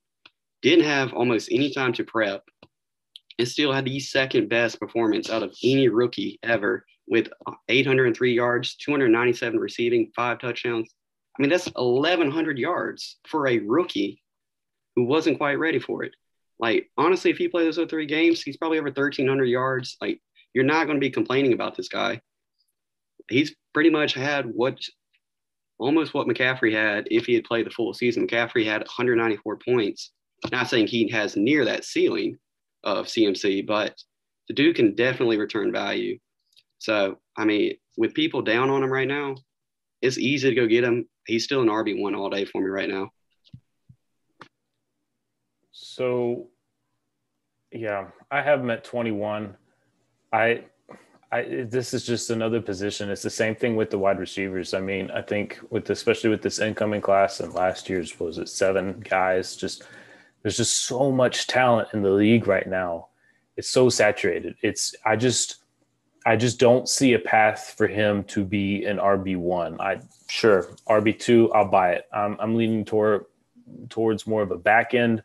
[0.63, 2.43] didn't have almost any time to prep,
[3.39, 7.29] and still had the second best performance out of any rookie ever with
[7.69, 10.93] 803 yards, 297 receiving, five touchdowns.
[11.39, 14.23] I mean, that's 1,100 yards for a rookie
[14.97, 16.13] who wasn't quite ready for it.
[16.59, 19.97] Like, honestly, if he plays those three games, he's probably over 1,300 yards.
[20.01, 20.21] Like,
[20.53, 22.21] you're not going to be complaining about this guy.
[23.31, 24.81] He's pretty much had what
[25.79, 28.27] almost what McCaffrey had if he had played the full season.
[28.27, 30.13] McCaffrey had 194 points.
[30.53, 32.39] Not saying he has near that ceiling
[32.85, 33.97] of CMC, but
[34.49, 36.19] the dude can definitely return value.
[36.79, 39.37] So, I mean, with people down on him right now,
[40.01, 41.09] it's easy to go get him.
[41.27, 43.11] He's still an RB1 all day for me right now.
[45.73, 46.49] So,
[47.73, 49.57] yeah, I have him at 21.
[50.33, 50.65] I
[51.31, 53.11] I, this is just another position.
[53.11, 54.73] It's the same thing with the wide receivers.
[54.73, 58.49] I mean, I think with especially with this incoming class and last year's was it
[58.49, 59.55] seven guys.
[59.55, 59.85] Just
[60.43, 63.09] there's just so much talent in the league right now.
[63.57, 64.57] It's so saturated.
[64.63, 65.57] It's I just
[66.25, 69.79] I just don't see a path for him to be an RB one.
[69.81, 71.53] I sure RB two.
[71.53, 72.07] I'll buy it.
[72.13, 73.27] I'm, I'm leaning toward
[73.91, 75.23] towards more of a back end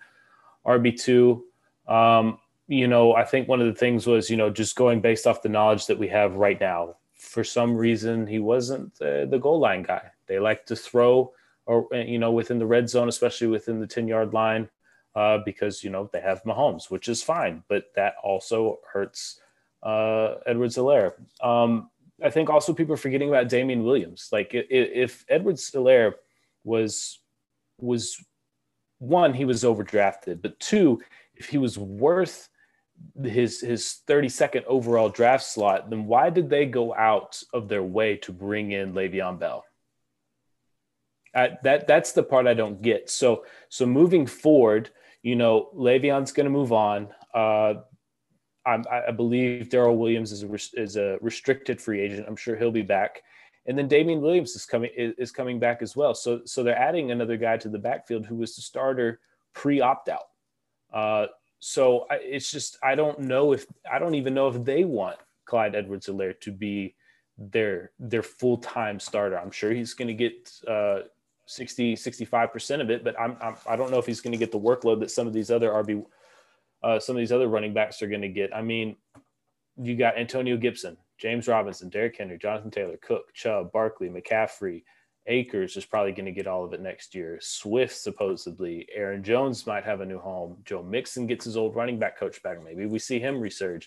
[0.65, 1.45] RB two.
[1.87, 5.27] Um, you know, I think one of the things was, you know, just going based
[5.27, 6.95] off the knowledge that we have right now.
[7.13, 10.11] For some reason, he wasn't the, the goal line guy.
[10.27, 11.33] They like to throw,
[11.65, 14.69] or you know, within the red zone, especially within the ten yard line,
[15.15, 19.39] uh, because you know they have Mahomes, which is fine, but that also hurts
[19.83, 21.13] uh, Edwards-Helaire.
[21.41, 21.89] Um,
[22.23, 24.29] I think also people are forgetting about Damien Williams.
[24.31, 26.13] Like if, if Edwards-Helaire
[26.63, 27.19] was
[27.79, 28.23] was
[28.99, 31.01] one, he was overdrafted, but two,
[31.35, 32.49] if he was worth
[33.23, 38.17] his his 32nd overall draft slot, then why did they go out of their way
[38.17, 39.63] to bring in Le'Veon Bell?
[41.35, 43.09] Uh, that that's the part I don't get.
[43.09, 44.89] So so moving forward,
[45.21, 47.09] you know, Le'Veon's going to move on.
[47.33, 47.75] Uh,
[48.65, 52.25] I, I believe Darrel Williams is a, is a restricted free agent.
[52.27, 53.21] I'm sure he'll be back.
[53.65, 56.13] And then Damien Williams is coming is, is coming back as well.
[56.13, 59.19] So so they're adding another guy to the backfield who was the starter
[59.53, 60.27] pre opt out.
[60.93, 61.27] Uh,
[61.63, 65.17] so I, it's just I don't know if I don't even know if they want
[65.45, 66.95] Clyde Edwards-Helaire to be
[67.37, 69.39] their their full time starter.
[69.39, 71.03] I'm sure he's going to get uh,
[71.45, 74.37] 60 65 percent of it, but I'm, I'm I don't know if he's going to
[74.37, 76.03] get the workload that some of these other RB
[76.83, 78.53] uh, some of these other running backs are going to get.
[78.53, 78.97] I mean,
[79.81, 84.83] you got Antonio Gibson, James Robinson, Derrick Henry, Jonathan Taylor, Cook, Chubb, Barkley, McCaffrey,
[85.27, 87.37] Akers is probably going to get all of it next year.
[87.41, 88.87] Swift, supposedly.
[88.93, 90.57] Aaron Jones might have a new home.
[90.65, 92.63] Joe Mixon gets his old running back coach back.
[92.63, 93.85] Maybe we see him resurge.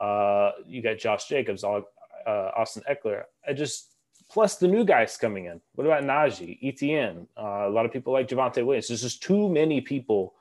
[0.00, 1.80] Uh, you got Josh Jacobs, uh,
[2.26, 3.24] Austin Ekeler.
[3.46, 3.94] I just,
[4.30, 5.60] plus the new guys coming in.
[5.74, 7.26] What about Najee, Etienne?
[7.36, 8.88] Uh, a lot of people like Javonte Williams.
[8.88, 10.34] There's just too many people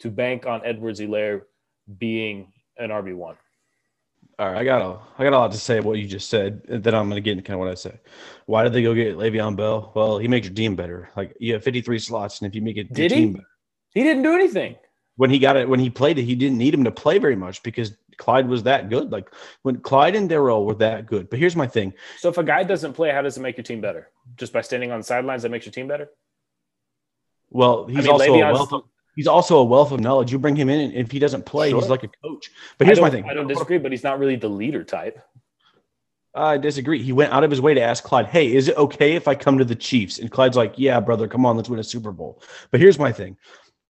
[0.00, 1.42] to bank on Edwards-Helaire
[1.98, 3.36] being an RB1.
[4.38, 6.62] All right, I got a, I got a lot to say what you just said.
[6.66, 8.00] Then I'm going to get into kind of what I said.
[8.46, 9.92] Why did they go get Le'Veon Bell?
[9.94, 11.10] Well, he makes your team better.
[11.16, 13.26] Like you have 53 slots, and if you make it, did he?
[13.26, 13.44] Better,
[13.90, 14.76] he didn't do anything
[15.16, 15.68] when he got it.
[15.68, 18.64] When he played it, he didn't need him to play very much because Clyde was
[18.64, 19.12] that good.
[19.12, 21.30] Like when Clyde and Darrel were that good.
[21.30, 21.92] But here's my thing.
[22.18, 24.10] So if a guy doesn't play, how does it make your team better?
[24.36, 26.10] Just by standing on the sidelines, that makes your team better.
[27.50, 28.82] Well, he's I mean, also Le'Veon's, a wealth of,
[29.14, 30.32] he's also a wealth of knowledge.
[30.32, 31.80] You bring him in, and if he doesn't play, sure.
[31.80, 32.50] he's like a coach.
[32.78, 35.20] But here's my thing: I don't disagree, but he's not really the leader type.
[36.34, 37.00] I disagree.
[37.00, 39.34] He went out of his way to ask Clyde, "Hey, is it okay if I
[39.34, 42.12] come to the Chiefs?" And Clyde's like, "Yeah, brother, come on, let's win a Super
[42.12, 43.36] Bowl." But here's my thing: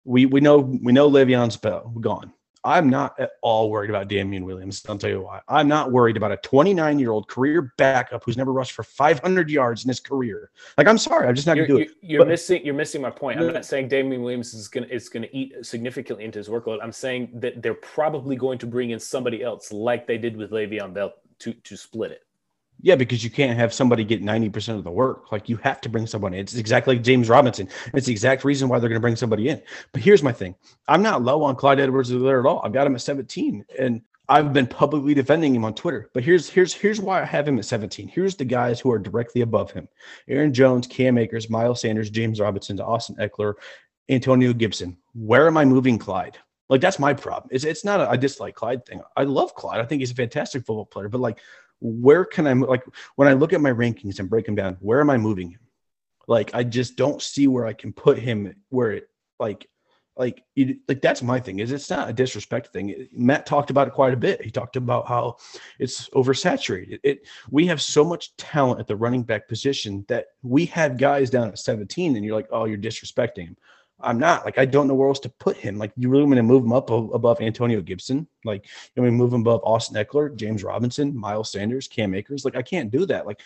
[0.03, 2.33] we we know we know Le'Veon's gone.
[2.65, 4.83] I'm not at all worried about Damien Williams.
[4.89, 5.41] I'll tell you why.
[5.47, 9.49] I'm not worried about a 29 year old career backup who's never rushed for 500
[9.51, 10.49] yards in his career.
[10.77, 11.91] Like, I'm sorry, I'm just not going to do it.
[12.01, 12.65] You're but, missing.
[12.65, 13.39] You're missing my point.
[13.39, 16.49] I'm not saying Damien Williams is going to is going to eat significantly into his
[16.49, 16.79] workload.
[16.81, 20.51] I'm saying that they're probably going to bring in somebody else, like they did with
[20.51, 22.25] Le'Veon Bell, to to split it.
[22.81, 25.31] Yeah, because you can't have somebody get 90% of the work.
[25.31, 26.41] Like you have to bring somebody in.
[26.41, 27.67] It's exactly like James Robinson.
[27.93, 29.61] It's the exact reason why they're going to bring somebody in.
[29.91, 30.55] But here's my thing.
[30.87, 32.61] I'm not low on Clyde Edwards there at all.
[32.63, 36.09] I've got him at 17 and I've been publicly defending him on Twitter.
[36.13, 38.07] But here's here's here's why I have him at 17.
[38.07, 39.87] Here's the guys who are directly above him.
[40.27, 43.53] Aaron Jones, Cam Akers, Miles Sanders, James Robinson, Austin Ekeler,
[44.09, 44.97] Antonio Gibson.
[45.13, 46.37] Where am I moving Clyde?
[46.69, 47.49] Like that's my problem.
[47.51, 49.01] It's it's not a I dislike Clyde thing.
[49.15, 49.79] I love Clyde.
[49.79, 51.39] I think he's a fantastic football player, but like
[51.79, 52.83] where can I like
[53.15, 55.59] when I look at my rankings and break them down, where am I moving him?
[56.27, 59.09] Like I just don't see where I can put him where it
[59.39, 59.67] like
[60.17, 63.07] like it, like that's my thing is it's not a disrespect thing.
[63.11, 64.41] Matt talked about it quite a bit.
[64.41, 65.35] He talked about how
[65.77, 66.99] it's oversaturated.
[67.03, 71.29] It we have so much talent at the running back position that we have guys
[71.29, 73.57] down at 17 and you're like oh you're disrespecting him
[73.99, 75.77] I'm not like I don't know where else to put him.
[75.77, 78.27] Like you really want to move him up above Antonio Gibson?
[78.43, 82.43] Like you want to move him above Austin Ekeler, James Robinson, Miles Sanders, Cam Akers?
[82.45, 83.25] Like I can't do that.
[83.25, 83.41] Like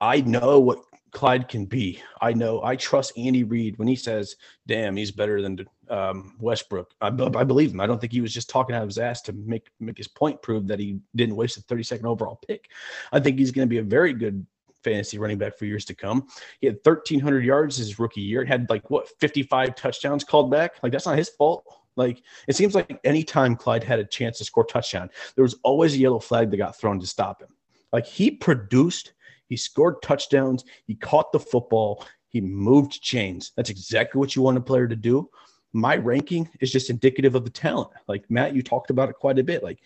[0.00, 2.02] I know what Clyde can be.
[2.20, 6.90] I know I trust Andy Reid when he says, "Damn, he's better than um, Westbrook."
[7.02, 7.80] I, I, believe him.
[7.80, 10.08] I don't think he was just talking out of his ass to make make his
[10.08, 12.70] point, prove that he didn't waste a 32nd overall pick.
[13.12, 14.46] I think he's going to be a very good
[14.82, 16.26] fantasy running back for years to come.
[16.60, 18.42] He had 1,300 yards his rookie year.
[18.42, 20.82] It had like what 55 touchdowns called back.
[20.82, 21.64] Like that's not his fault.
[21.96, 25.94] Like it seems like anytime Clyde had a chance to score touchdown, there was always
[25.94, 27.48] a yellow flag that got thrown to stop him.
[27.92, 29.12] Like he produced,
[29.48, 33.52] he scored touchdowns, he caught the football, he moved chains.
[33.56, 35.28] That's exactly what you want a player to do.
[35.74, 37.90] My ranking is just indicative of the talent.
[38.08, 39.62] Like Matt, you talked about it quite a bit.
[39.62, 39.80] Like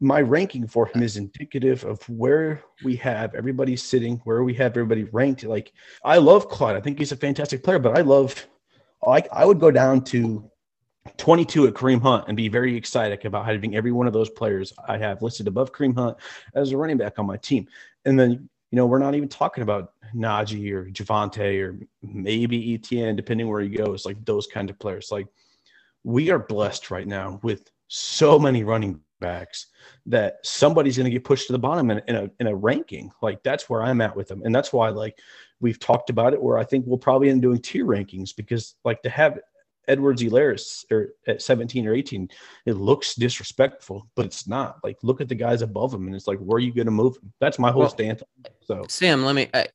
[0.00, 4.72] my ranking for him is indicative of where we have everybody sitting, where we have
[4.72, 5.44] everybody ranked.
[5.44, 5.72] Like
[6.04, 6.76] I love Clyde.
[6.76, 8.46] I think he's a fantastic player, but I love
[9.04, 10.50] like I would go down to
[11.16, 14.72] 22 at Kareem Hunt and be very excited about having every one of those players
[14.86, 16.16] I have listed above Kareem Hunt
[16.54, 17.66] as a running back on my team.
[18.04, 23.16] And then, you know, we're not even talking about Najee or Javonte or maybe Etienne,
[23.16, 25.10] depending where he goes, like those kind of players.
[25.10, 25.26] Like
[26.04, 29.66] we are blessed right now with so many running backs
[30.06, 33.10] that somebody's going to get pushed to the bottom in, in, a, in a ranking.
[33.22, 34.42] Like that's where I'm at with them.
[34.44, 35.18] And that's why like
[35.60, 39.00] we've talked about it where I think we'll probably end doing tier rankings because like
[39.02, 39.38] to have
[39.88, 42.28] Edwards-Helaire or at 17 or 18,
[42.66, 44.76] it looks disrespectful, but it's not.
[44.84, 46.92] Like look at the guys above him and it's like, where are you going to
[46.92, 47.32] move him?
[47.40, 48.22] That's my whole well, stance.
[48.64, 49.68] So Sam, let me, I,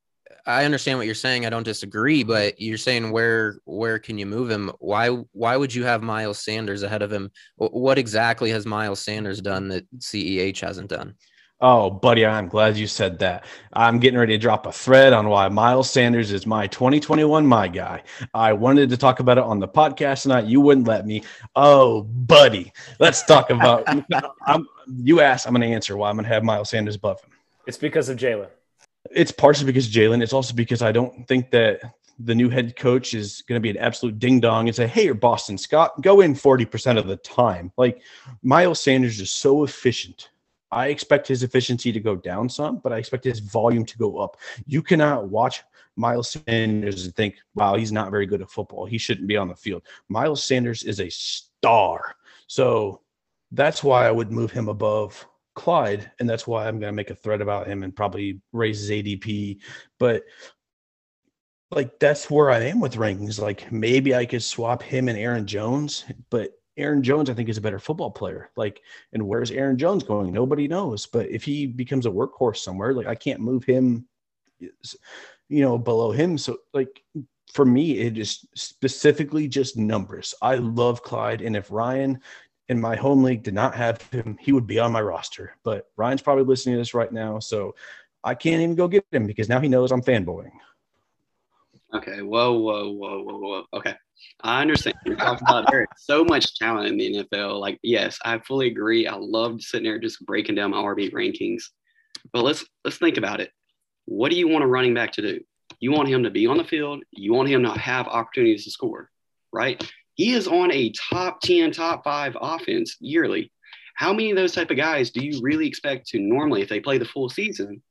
[0.47, 1.45] I understand what you're saying.
[1.45, 4.71] I don't disagree, but you're saying where where can you move him?
[4.79, 7.29] Why why would you have Miles Sanders ahead of him?
[7.57, 11.15] What exactly has Miles Sanders done that CEH hasn't done?
[11.60, 13.43] Oh, buddy, I'm glad you said that.
[13.73, 17.67] I'm getting ready to drop a thread on why Miles Sanders is my 2021 my
[17.67, 18.03] guy.
[18.33, 20.45] I wanted to talk about it on the podcast tonight.
[20.45, 21.23] You wouldn't let me.
[21.55, 23.86] Oh, buddy, let's talk about.
[24.45, 27.21] I'm, you asked, I'm going to answer why I'm going to have Miles Sanders above
[27.21, 27.31] him.
[27.65, 28.49] It's because of Jalen.
[29.12, 30.22] It's partially because Jalen.
[30.22, 31.82] It's also because I don't think that
[32.20, 35.06] the new head coach is going to be an absolute ding dong and say, "Hey,
[35.06, 38.02] you're Boston Scott, go in forty percent of the time." Like
[38.41, 40.30] Miles Sanders is so efficient.
[40.72, 44.17] I expect his efficiency to go down some, but I expect his volume to go
[44.17, 44.38] up.
[44.65, 45.62] You cannot watch
[45.96, 48.86] Miles Sanders and think, "Wow, he's not very good at football.
[48.86, 52.15] He shouldn't be on the field." Miles Sanders is a star,
[52.48, 53.02] so
[53.52, 55.26] that's why I would move him above
[55.58, 58.80] Clyde, and that's why I'm going to make a thread about him and probably raise
[58.80, 59.60] his ADP.
[60.00, 60.24] But
[61.72, 63.41] like that's where I am with rankings.
[63.41, 67.58] Like maybe I could swap him and Aaron Jones, but Aaron Jones I think is
[67.58, 68.52] a better football player.
[68.56, 70.32] Like, and where's Aaron Jones going?
[70.32, 71.08] Nobody knows.
[71.08, 74.08] But if he becomes a workhorse somewhere, like I can't move him,
[74.60, 74.70] you
[75.50, 76.38] know, below him.
[76.38, 77.04] So like
[77.52, 80.36] for me, it is specifically just numbers.
[80.41, 82.20] I love Clyde, and if Ryan
[82.69, 85.56] in my home league did not have him, he would be on my roster.
[85.63, 87.75] But Ryan's probably listening to this right now, so
[88.23, 90.51] I can't even go get him because now he knows I'm fanboying.
[91.93, 92.21] Okay.
[92.21, 93.63] Whoa, whoa, whoa, whoa, whoa.
[93.73, 93.95] Okay.
[94.41, 94.97] I understand.
[95.06, 97.60] You're talking about there's so much talent in the NFL.
[97.60, 99.08] Like, yes, I fully agree.
[99.08, 101.63] I loved sitting there just breaking down my RB rankings.
[102.34, 103.51] But let's let's think about it.
[104.06, 105.39] What do you want a running back to do?
[105.80, 107.03] You want him to be on the field.
[107.12, 109.10] You want him to have opportunities to score,
[109.53, 109.82] right?
[110.17, 113.51] He is on a top 10, top five offense yearly.
[113.93, 116.80] How many of those type of guys do you really expect to normally, if they
[116.80, 117.84] play the full season,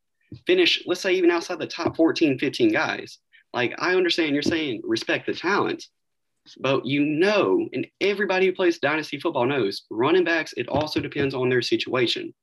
[0.44, 3.18] finish, let's say, even outside the top 14, 15 guys?
[3.54, 5.84] Like, I understand you're saying respect the talent,
[6.58, 11.32] but you know, and everybody who plays dynasty football knows, running backs, it also depends
[11.32, 12.34] on their situation.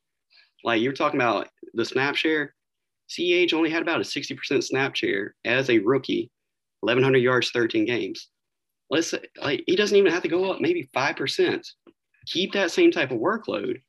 [0.64, 2.56] Like you're talking about the snap share,
[3.10, 6.32] CH only had about a 60% snap share as a rookie,
[6.80, 8.30] 1,100 yards, 13 games
[8.90, 11.66] let's say like he doesn't even have to go up maybe 5%.
[12.28, 13.82] Keep that same type of workload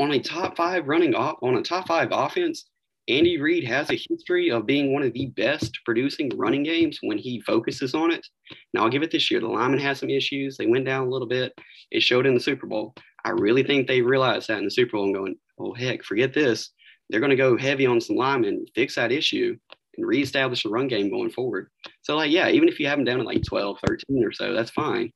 [0.00, 2.66] on a top five running off on a top five offense.
[3.08, 7.18] Andy Reid has a history of being one of the best producing running games when
[7.18, 8.24] he focuses on it.
[8.72, 9.40] Now I'll give it this year.
[9.40, 10.56] The lineman had some issues.
[10.56, 11.52] They went down a little bit.
[11.90, 12.94] It showed in the Super Bowl.
[13.24, 16.32] I really think they realized that in the Super Bowl and going, oh heck, forget
[16.32, 16.70] this.
[17.10, 19.56] They're going to go heavy on some linemen, fix that issue,
[19.96, 21.68] and reestablish the run game going forward.
[22.02, 24.52] So, like, yeah, even if you have them down at like 12, 13 or so,
[24.52, 25.10] that's fine.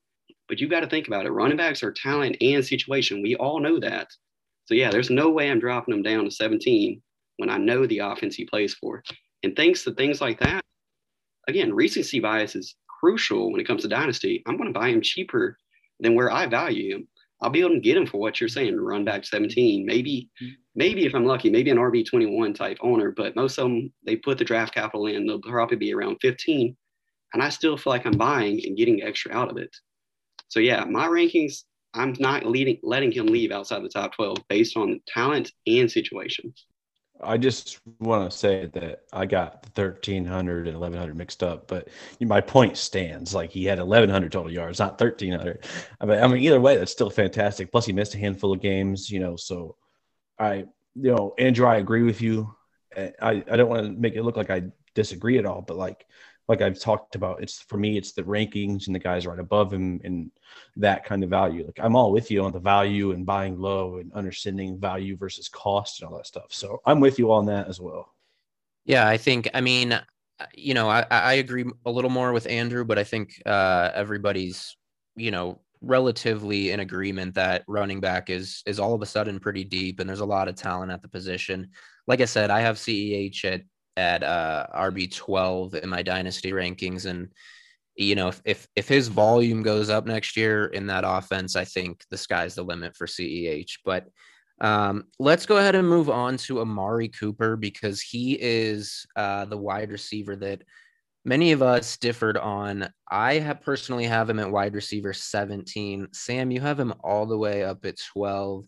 [0.49, 1.33] But you've got to think about it.
[1.33, 3.23] Running backs are talent and situation.
[3.23, 4.09] We all know that.
[4.67, 7.01] So, yeah, there's no way I'm dropping them down to 17
[7.39, 9.03] when I know the offense he plays for.
[9.43, 10.63] And thanks to things like that,
[11.49, 14.43] again, recency bias is crucial when it comes to dynasty.
[14.47, 15.57] I'm going to buy him cheaper
[16.01, 17.09] than where I value him.
[17.41, 19.85] I'll be able to get him for what you're saying, run back 17.
[19.85, 20.55] Maybe, mm-hmm.
[20.77, 24.17] Maybe if I'm lucky, maybe an RB 21 type owner, but most of them, they
[24.17, 26.77] put the draft capital in, they'll probably be around 15.
[27.33, 29.75] And I still feel like I'm buying and getting extra out of it.
[30.49, 31.63] So yeah, my rankings,
[31.95, 36.55] I'm not leading, letting him leave outside the top 12 based on talent and situation.
[37.23, 41.89] I just want to say that I got 1300 and 1100 mixed up, but
[42.21, 43.35] my point stands.
[43.35, 45.65] Like he had 1100 total yards, not 1300.
[46.01, 47.73] I mean, I mean, either way, that's still fantastic.
[47.73, 49.37] Plus, he missed a handful of games, you know.
[49.37, 49.77] So,
[50.39, 52.55] I, you know, Andrew, I agree with you.
[52.97, 54.63] I, I don't want to make it look like I
[54.95, 56.07] disagree at all, but like
[56.49, 59.73] like I've talked about, it's for me, it's the rankings and the guys right above
[59.73, 60.31] him and
[60.77, 61.67] that kind of value.
[61.67, 65.49] Like I'm all with you on the value and buying low and understanding value versus
[65.49, 66.47] cost and all that stuff.
[66.51, 68.15] So I'm with you on that as well.
[68.85, 69.99] Yeah, I think, I mean,
[70.55, 74.77] you know, I, I agree a little more with Andrew, but I think uh, everybody's,
[75.17, 79.65] you know, relatively in agreement that running back is is all of a sudden pretty
[79.65, 81.71] deep and there's a lot of talent at the position.
[82.07, 83.63] Like I said, I have CEH at
[83.97, 87.29] at uh, RB twelve in my dynasty rankings, and
[87.97, 91.65] you know if, if if his volume goes up next year in that offense, I
[91.65, 93.79] think the sky's the limit for CEH.
[93.85, 94.07] But
[94.61, 99.57] um, let's go ahead and move on to Amari Cooper because he is uh, the
[99.57, 100.63] wide receiver that
[101.27, 102.89] many of us differed on.
[103.11, 106.09] I have personally have him at wide receiver 17.
[106.13, 108.65] Sam, you have him all the way up at 12.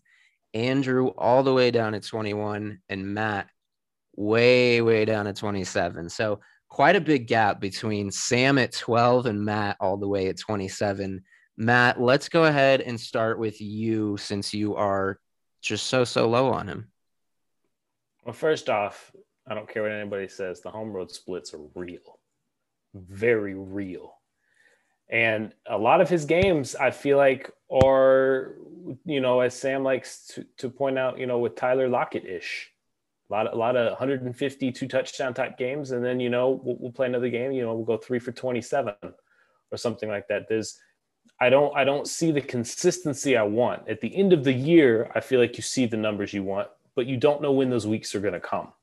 [0.53, 3.47] Andrew all the way down at 21, and Matt
[4.15, 6.09] way, way down at 27.
[6.09, 10.37] So quite a big gap between Sam at 12 and Matt all the way at
[10.37, 11.23] 27.
[11.55, 15.17] Matt, let's go ahead and start with you since you are
[15.61, 16.91] just so, so low on him.
[18.25, 19.11] Well, first off,
[19.47, 22.18] I don't care what anybody says, the home road splits are real
[22.93, 24.15] very real.
[25.09, 28.55] And a lot of his games, I feel like, are,
[29.05, 32.71] you know, as Sam likes to, to point out, you know, with Tyler Lockett ish.
[33.29, 35.91] A lot, a lot of 150 two touchdown type games.
[35.91, 38.31] And then, you know, we'll, we'll play another game, you know, we'll go three for
[38.31, 38.93] 27
[39.71, 40.47] or something like that.
[40.47, 40.79] There's,
[41.39, 43.87] I don't, I don't see the consistency I want.
[43.87, 46.69] At the end of the year, I feel like you see the numbers you want,
[46.95, 48.73] but you don't know when those weeks are going to come.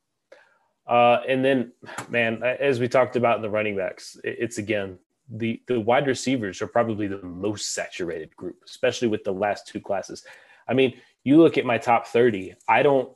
[0.87, 1.71] Uh, and then,
[2.09, 4.97] man, as we talked about in the running backs, it's again
[5.29, 9.81] the the wide receivers are probably the most saturated group, especially with the last two
[9.81, 10.23] classes.
[10.67, 12.55] I mean, you look at my top thirty.
[12.67, 13.11] I don't.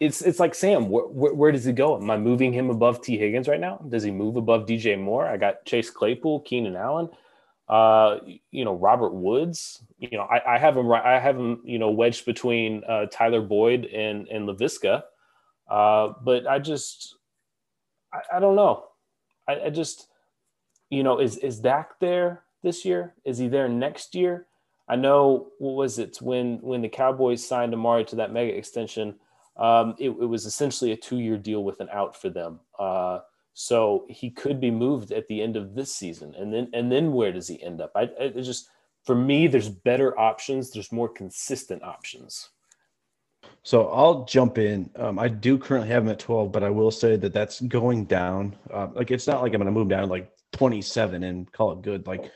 [0.00, 0.86] It's it's like Sam.
[0.86, 1.96] Wh- wh- where does he go?
[1.96, 3.78] Am I moving him above Tee Higgins right now?
[3.88, 5.26] Does he move above DJ Moore?
[5.26, 7.08] I got Chase Claypool, Keenan Allen,
[7.68, 8.18] uh,
[8.50, 9.82] you know Robert Woods.
[9.98, 10.90] You know I, I have him.
[10.90, 11.60] I have him.
[11.64, 15.02] You know wedged between uh, Tyler Boyd and and Laviska.
[15.68, 17.16] Uh, but I just,
[18.12, 18.84] I, I don't know.
[19.46, 20.08] I, I, just,
[20.90, 23.14] you know, is is Dak there this year?
[23.24, 24.46] Is he there next year?
[24.88, 29.16] I know what was it when when the Cowboys signed Amari to that mega extension.
[29.56, 32.60] Um, it, it, was essentially a two-year deal with an out for them.
[32.78, 33.18] Uh,
[33.54, 37.12] so he could be moved at the end of this season, and then and then
[37.12, 37.90] where does he end up?
[37.94, 38.70] I, I just
[39.04, 40.70] for me, there's better options.
[40.70, 42.50] There's more consistent options.
[43.68, 44.88] So I'll jump in.
[44.96, 48.06] Um, I do currently have him at 12, but I will say that that's going
[48.06, 48.56] down.
[48.72, 51.82] Uh, like it's not like I'm going to move down like 27 and call it
[51.82, 52.06] good.
[52.06, 52.32] Like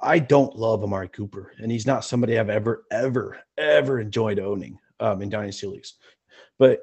[0.00, 4.78] I don't love Amari Cooper, and he's not somebody I've ever, ever, ever enjoyed owning
[5.00, 5.94] um, in dynasty leagues.
[6.56, 6.82] But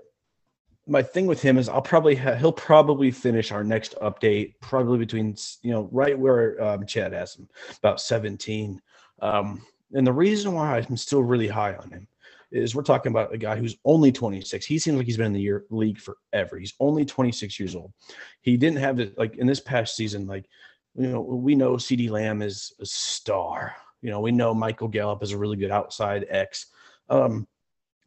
[0.86, 4.97] my thing with him is I'll probably ha- he'll probably finish our next update probably
[4.97, 7.47] between you know right where um, Chad has him
[7.78, 8.82] about 17.
[9.22, 12.09] Um, and the reason why I'm still really high on him
[12.52, 14.66] is we're talking about a guy who's only 26.
[14.66, 16.58] He seems like he's been in the year, league forever.
[16.58, 17.93] He's only 26 years old.
[18.41, 20.28] He didn't have it like in this past season.
[20.28, 20.47] Like
[20.95, 23.76] you know, we know CeeDee Lamb is a star.
[24.02, 26.68] You know, we know Michael Gallup is a really good outside X.
[27.10, 27.47] Um,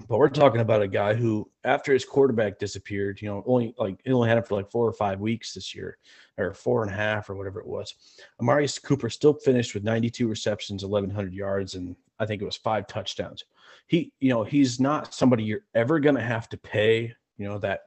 [0.09, 4.01] but we're talking about a guy who, after his quarterback disappeared, you know, only like
[4.05, 5.99] he only had him for like four or five weeks this year,
[6.36, 7.95] or four and a half, or whatever it was.
[8.40, 12.86] Amari Cooper still finished with 92 receptions, 1,100 yards, and I think it was five
[12.86, 13.44] touchdowns
[13.86, 17.58] he, you know, he's not somebody you're ever going to have to pay, you know,
[17.58, 17.80] that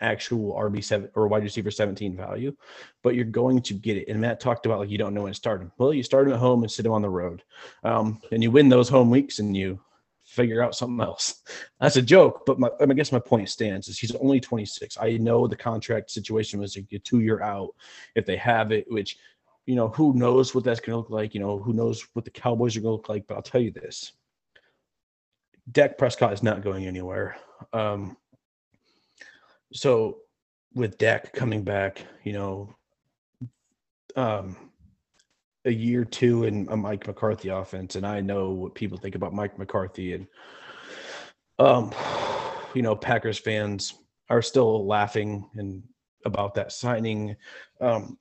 [0.00, 2.54] actual RB7 or wide receiver 17 value,
[3.02, 4.08] but you're going to get it.
[4.08, 5.70] And Matt talked about like you don't know when to start him.
[5.78, 7.42] Well, you start him at home and sit him on the road.
[7.84, 9.80] Um, and you win those home weeks and you
[10.24, 11.42] figure out something else.
[11.80, 14.98] That's a joke, but my, I guess my point stands is he's only 26.
[15.00, 17.70] I know the contract situation was a two year out
[18.16, 19.18] if they have it, which,
[19.66, 21.34] you know, who knows what that's going to look like?
[21.34, 23.26] You know, who knows what the Cowboys are going to look like?
[23.26, 24.12] But I'll tell you this
[25.70, 27.36] Dak Prescott is not going anywhere.
[27.72, 28.16] Um,
[29.72, 30.18] so
[30.74, 32.74] with Dak coming back, you know,
[34.16, 34.56] um,
[35.64, 39.32] a year two in a Mike McCarthy offense, and I know what people think about
[39.32, 40.26] Mike McCarthy, and
[41.58, 41.92] um,
[42.74, 43.94] you know, Packers fans
[44.28, 45.82] are still laughing and
[46.26, 47.36] about that signing.
[47.80, 48.18] Um,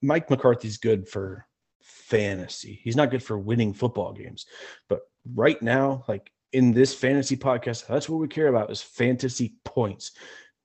[0.00, 1.46] Mike McCarthy's good for
[1.80, 2.80] fantasy.
[2.82, 4.46] He's not good for winning football games,
[4.88, 5.00] but
[5.34, 10.12] right now, like in this fantasy podcast, that's what we care about is fantasy points.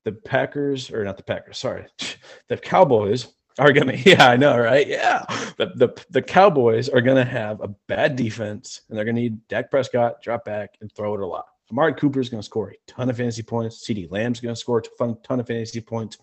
[0.04, 1.86] The Packers, or not the Packers, sorry,
[2.50, 3.28] the Cowboys
[3.60, 3.94] are gonna.
[4.06, 4.88] Yeah, I know, right?
[4.88, 5.26] Yeah,
[5.58, 9.70] the the, the Cowboys are gonna have a bad defense, and they're gonna need Dak
[9.72, 11.46] Prescott drop back and throw it a lot.
[11.72, 13.86] Amari Cooper is gonna score a ton of fantasy points.
[13.86, 16.18] CeeDee Lamb's gonna score a ton of fantasy points,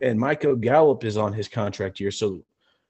[0.00, 2.42] and Michael Gallup is on his contract year, so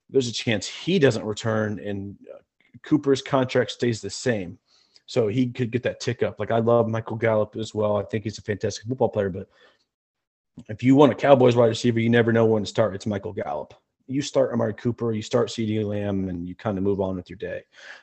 [0.09, 2.39] there's a chance he doesn't return, and uh,
[2.83, 4.59] Cooper's contract stays the same
[5.07, 6.39] so he could get that tick up.
[6.39, 7.97] Like I love Michael Gallup as well.
[7.97, 9.49] I think he's a fantastic football player, but
[10.69, 12.95] if you want a Cowboys wide receiver, you never know when to start.
[12.95, 13.75] It's Michael Gallup.
[14.07, 17.29] you start Amari Cooper, you start CeeDee Lamb, and you kind of move on with
[17.29, 17.63] your day.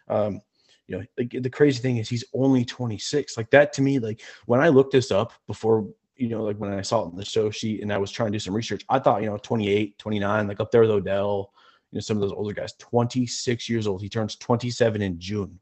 [0.09, 0.41] Um,
[0.87, 3.37] you know, the, the crazy thing is he's only 26.
[3.37, 5.87] Like that to me, like when I looked this up before,
[6.17, 8.31] you know, like when I saw it in the show sheet and I was trying
[8.31, 11.53] to do some research, I thought, you know, 28, 29, like up there with Odell,
[11.91, 14.01] you know, some of those older guys, 26 years old.
[14.01, 15.59] He turns 27 in June.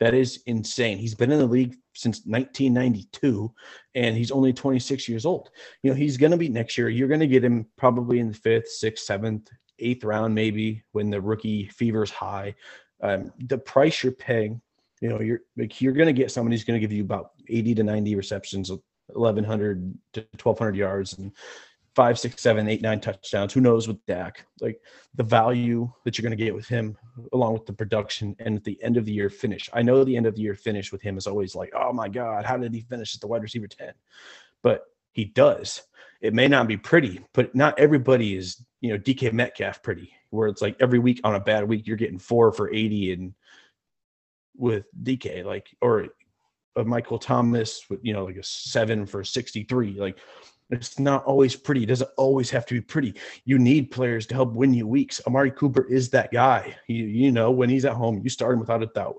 [0.00, 0.98] That is insane.
[0.98, 3.52] He's been in the league since 1992
[3.94, 5.50] and he's only 26 years old.
[5.82, 6.88] You know, he's going to be next year.
[6.88, 11.10] You're going to get him probably in the fifth, sixth, seventh, eighth round, maybe when
[11.10, 12.54] the rookie fever is high.
[13.02, 14.60] Um, the price you're paying,
[15.00, 17.30] you know, you're like, you're going to get someone who's going to give you about
[17.48, 18.70] 80 to 90 receptions,
[19.08, 21.32] 1100 to 1200 yards and
[21.94, 23.52] five, six, seven, eight, nine touchdowns.
[23.52, 24.46] Who knows with Dak?
[24.60, 24.80] Like
[25.14, 26.96] the value that you're going to get with him,
[27.32, 29.70] along with the production and at the end of the year finish.
[29.72, 32.08] I know the end of the year finish with him is always like, oh my
[32.08, 33.92] God, how did he finish at the wide receiver 10?
[34.62, 35.82] But he does.
[36.20, 40.48] It may not be pretty, but not everybody is, you know, DK Metcalf pretty, where
[40.48, 43.34] it's like every week on a bad week, you're getting four for 80 and
[44.56, 46.08] with DK, like, or
[46.76, 50.00] a Michael Thomas with, you know, like a seven for 63.
[50.00, 50.18] Like
[50.70, 51.82] it's not always pretty.
[51.82, 53.14] It doesn't always have to be pretty.
[53.44, 55.20] You need players to help win you weeks.
[55.26, 56.76] Amari Cooper is that guy.
[56.88, 59.16] You, you know, when he's at home, you start him without a doubt.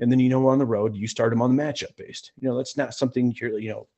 [0.00, 2.32] And then, you know, on the road, you start him on the matchup based.
[2.38, 3.88] You know, that's not something you're, you know,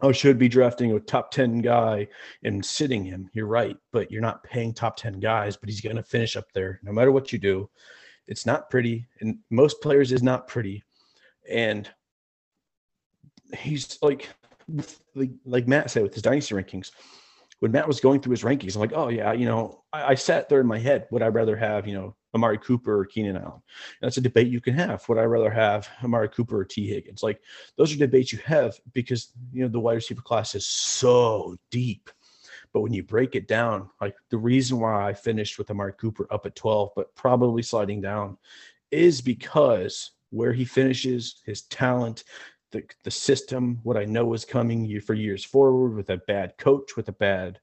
[0.00, 2.06] oh, should be drafting a top 10 guy
[2.44, 3.28] and sitting him.
[3.32, 3.76] You're right.
[3.92, 6.92] But you're not paying top 10 guys, but he's going to finish up there no
[6.92, 7.68] matter what you do.
[8.28, 9.06] It's not pretty.
[9.20, 10.82] And most players is not pretty.
[11.48, 11.88] And
[13.54, 14.28] he's like,
[15.44, 16.90] like, Matt said with his dynasty rankings,
[17.60, 20.14] when Matt was going through his rankings, I'm like, oh yeah, you know, I, I
[20.14, 21.06] sat there in my head.
[21.10, 23.52] Would I rather have, you know, Amari Cooper or Keenan Allen?
[23.54, 23.62] And
[24.00, 25.08] that's a debate you can have.
[25.08, 27.22] Would I rather have Amari Cooper or Tee Higgins?
[27.22, 27.40] Like
[27.76, 32.10] those are debates you have because you know the wide receiver class is so deep.
[32.72, 36.26] But when you break it down, like the reason why I finished with Amari Cooper
[36.30, 38.38] up at 12, but probably sliding down,
[38.90, 42.24] is because where he finishes, his talent,
[42.72, 46.96] the, the system, what I know is coming for years forward with a bad coach,
[46.96, 47.60] with a bad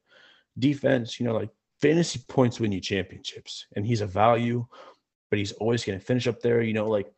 [0.58, 1.20] defense.
[1.20, 1.50] You know, like
[1.82, 4.66] fantasy points win you championships, and he's a value,
[5.30, 6.62] but he's always going to finish up there.
[6.62, 7.12] You know, like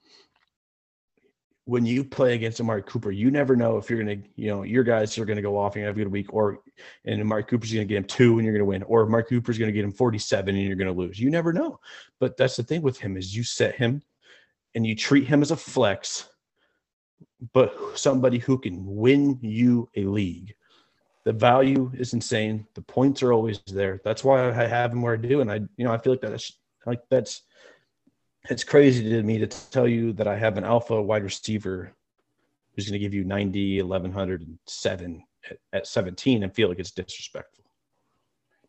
[1.65, 4.63] when you play against Amari Cooper, you never know if you're going to, you know,
[4.63, 6.59] your guys are going to go off and have a good week, or
[7.05, 9.25] and Amari Cooper's going to get him two and you're going to win, or Amari
[9.25, 11.19] Cooper's going to get him 47 and you're going to lose.
[11.19, 11.79] You never know.
[12.19, 14.01] But that's the thing with him is you set him
[14.73, 16.29] and you treat him as a flex
[17.53, 20.53] but somebody who can win you a league.
[21.23, 22.65] The value is insane.
[22.73, 24.01] The points are always there.
[24.03, 25.41] That's why I have him where I do.
[25.41, 26.51] And I, you know, I feel like that's
[26.85, 27.43] like that's
[28.49, 31.93] it's crazy to me to tell you that I have an alpha wide receiver
[32.75, 37.65] who's going to give you 90, 1107 at, at 17 and feel like it's disrespectful.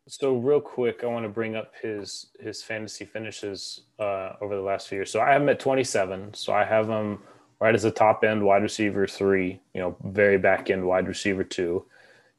[0.08, 4.62] So real quick, I want to bring up his his fantasy finishes uh, over the
[4.62, 5.12] last few years.
[5.12, 6.34] So I have him at 27.
[6.34, 7.20] So I have him
[7.62, 11.44] right as a top end wide receiver three, you know, very back end wide receiver
[11.44, 11.86] two.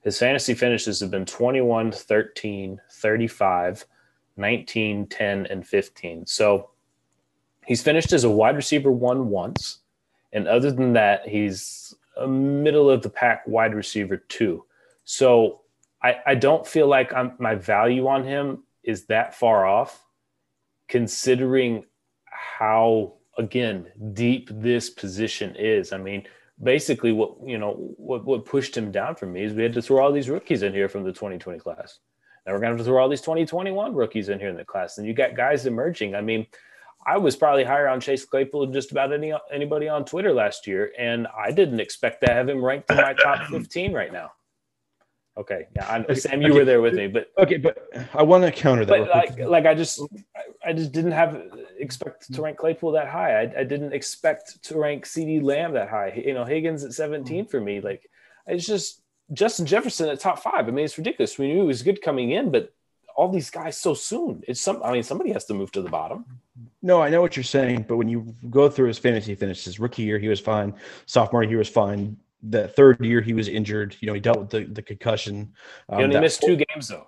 [0.02, 3.86] His fantasy finishes have been 21, 13, 35,
[4.36, 6.26] 19, 10, and 15.
[6.26, 6.72] So
[7.66, 9.80] he's finished as a wide receiver one once.
[10.34, 14.66] And other than that, he's a middle of the pack wide receiver two.
[15.06, 15.62] So
[16.02, 20.04] I, I don't feel like I'm, my value on him is that far off,
[20.90, 21.86] considering
[22.26, 25.92] how again deep this position is.
[25.94, 26.26] I mean,
[26.62, 29.82] basically what you know what what pushed him down for me is we had to
[29.82, 32.00] throw all these rookies in here from the 2020 class.
[32.46, 34.66] Now we're going to have to throw all these 2021 rookies in here in the
[34.66, 36.14] class, and you got guys emerging.
[36.14, 36.46] I mean,
[37.06, 40.68] I was probably higher on Chase Claypool than just about any anybody on Twitter last
[40.68, 44.32] year, and I didn't expect to have him ranked in my top 15 right now.
[45.36, 46.60] Okay, yeah, I, Sam, you okay.
[46.60, 49.08] were there with me, but okay, but I want to counter that.
[49.08, 50.00] But like, like I just,
[50.64, 51.42] I just didn't have
[51.80, 53.42] expect to rank Claypool that high.
[53.42, 56.22] I, I didn't expect to rank CeeDee Lamb that high.
[56.24, 57.82] You know, Higgins at 17 for me.
[57.82, 58.08] Like,
[58.46, 60.68] it's just Justin Jefferson at top five.
[60.68, 61.40] I mean, it's ridiculous.
[61.40, 62.72] We knew he was good coming in, but
[63.16, 64.44] all these guys so soon.
[64.48, 64.82] It's some.
[64.84, 66.26] I mean, somebody has to move to the bottom.
[66.82, 70.04] No, I know what you're saying, but when you go through his fantasy finishes, rookie
[70.04, 70.76] year he was fine,
[71.06, 73.96] sophomore year he was fine, the third year he was injured.
[74.00, 75.54] You know, he dealt with the, the concussion.
[75.90, 77.08] Um, he only missed two games though.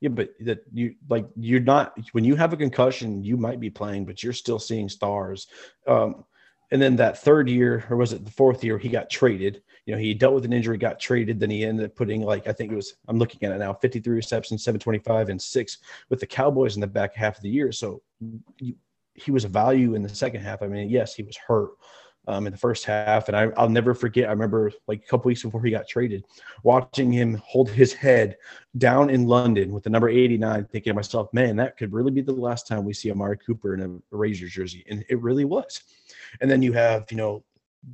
[0.00, 3.70] Yeah, but that you like you're not when you have a concussion, you might be
[3.70, 5.46] playing, but you're still seeing stars.
[5.86, 6.24] Um,
[6.72, 9.62] and then that third year, or was it the fourth year, he got traded.
[9.86, 11.38] You know, he dealt with an injury, got traded.
[11.38, 13.74] Then he ended up putting like I think it was I'm looking at it now,
[13.74, 15.78] 53 receptions, 725, and six
[16.08, 17.70] with the Cowboys in the back half of the year.
[17.70, 18.02] So
[18.58, 18.74] you,
[19.14, 20.62] he was a value in the second half.
[20.62, 21.70] I mean, yes, he was hurt,
[22.28, 23.28] um, in the first half.
[23.28, 26.24] And I, will never forget, I remember like a couple weeks before he got traded,
[26.62, 28.36] watching him hold his head
[28.78, 32.20] down in London with the number 89, thinking to myself, man, that could really be
[32.20, 33.80] the last time we see Amari Cooper in
[34.12, 34.84] a Raiders jersey.
[34.88, 35.82] And it really was.
[36.40, 37.44] And then you have, you know,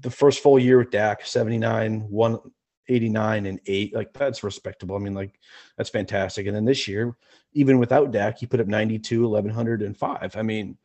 [0.01, 3.95] the first full year with Dak, 79, 189, and eight.
[3.95, 4.97] Like that's respectable.
[4.97, 5.39] I mean, like
[5.77, 6.47] that's fantastic.
[6.47, 7.17] And then this year,
[7.55, 10.37] even without Dak, he put up 92, 1105.
[10.37, 10.77] I mean,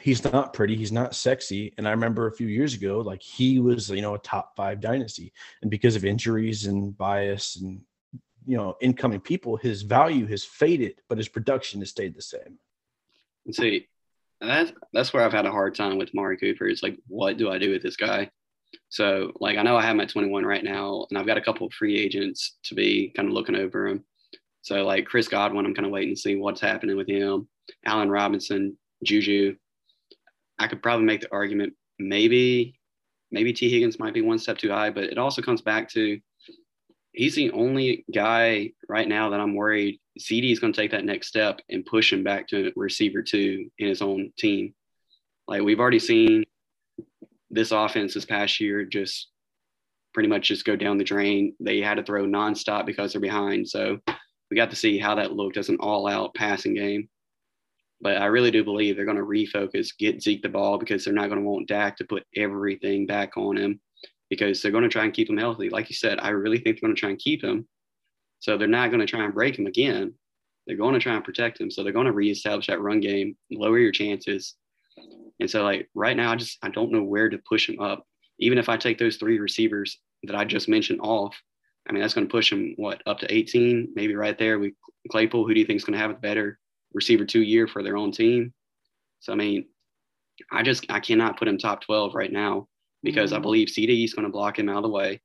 [0.00, 1.72] he's not pretty he's not sexy.
[1.76, 4.80] And i remember a few years ago like he was you know a top five
[4.80, 5.32] dynasty.
[5.62, 7.80] And because of injuries and bias and
[8.46, 12.58] you know incoming people his value has faded but his production has stayed the same.
[13.52, 13.88] See
[14.40, 17.50] that's that's where i've had a hard time with mari cooper it's like what do
[17.50, 18.30] i do with this guy?
[18.88, 21.66] So like i know i have my 21 right now and i've got a couple
[21.66, 24.04] of free agents to be kind of looking over him
[24.62, 27.48] so like chris godwin i'm kind of waiting to see what's happening with him.
[27.84, 29.56] Allen robinson juju
[30.60, 32.78] I could probably make the argument maybe
[33.32, 36.20] maybe Tee Higgins might be one step too high, but it also comes back to
[37.12, 41.04] he's the only guy right now that I'm worried CeeDee is going to take that
[41.04, 44.74] next step and push him back to receiver two in his own team.
[45.48, 46.44] Like we've already seen
[47.50, 49.28] this offense this past year just
[50.12, 51.54] pretty much just go down the drain.
[51.60, 53.68] They had to throw nonstop because they're behind.
[53.68, 53.98] So
[54.50, 57.08] we got to see how that looked as an all out passing game.
[58.00, 61.12] But I really do believe they're going to refocus, get Zeke the ball because they're
[61.12, 63.80] not going to want Dak to put everything back on him
[64.30, 65.68] because they're going to try and keep him healthy.
[65.68, 67.68] Like you said, I really think they're going to try and keep him.
[68.38, 70.14] So they're not going to try and break him again.
[70.66, 71.70] They're going to try and protect him.
[71.70, 74.54] So they're going to reestablish that run game, lower your chances.
[75.40, 78.06] And so, like right now, I just I don't know where to push him up.
[78.38, 81.36] Even if I take those three receivers that I just mentioned off,
[81.88, 84.58] I mean that's going to push him what up to 18, maybe right there.
[84.58, 84.74] We
[85.10, 86.58] Claypool, who do you think is going to have it better?
[86.92, 88.52] Receiver two year for their own team.
[89.20, 89.66] So I mean,
[90.50, 92.68] I just I cannot put him top 12 right now
[93.02, 93.38] because mm-hmm.
[93.38, 95.20] I believe CeeDee is going to block him out of the way.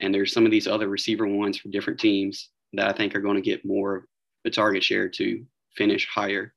[0.00, 3.20] And there's some of these other receiver ones for different teams that I think are
[3.20, 4.02] going to get more of
[4.44, 5.44] the target share to
[5.76, 6.54] finish higher.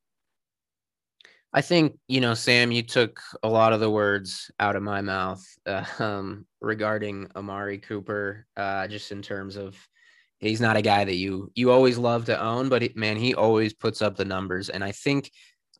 [1.53, 5.01] I think, you know, Sam, you took a lot of the words out of my
[5.01, 9.77] mouth uh, um, regarding Amari Cooper, uh, just in terms of
[10.39, 13.33] he's not a guy that you you always love to own, but he, man, he
[13.33, 14.69] always puts up the numbers.
[14.69, 15.31] And I think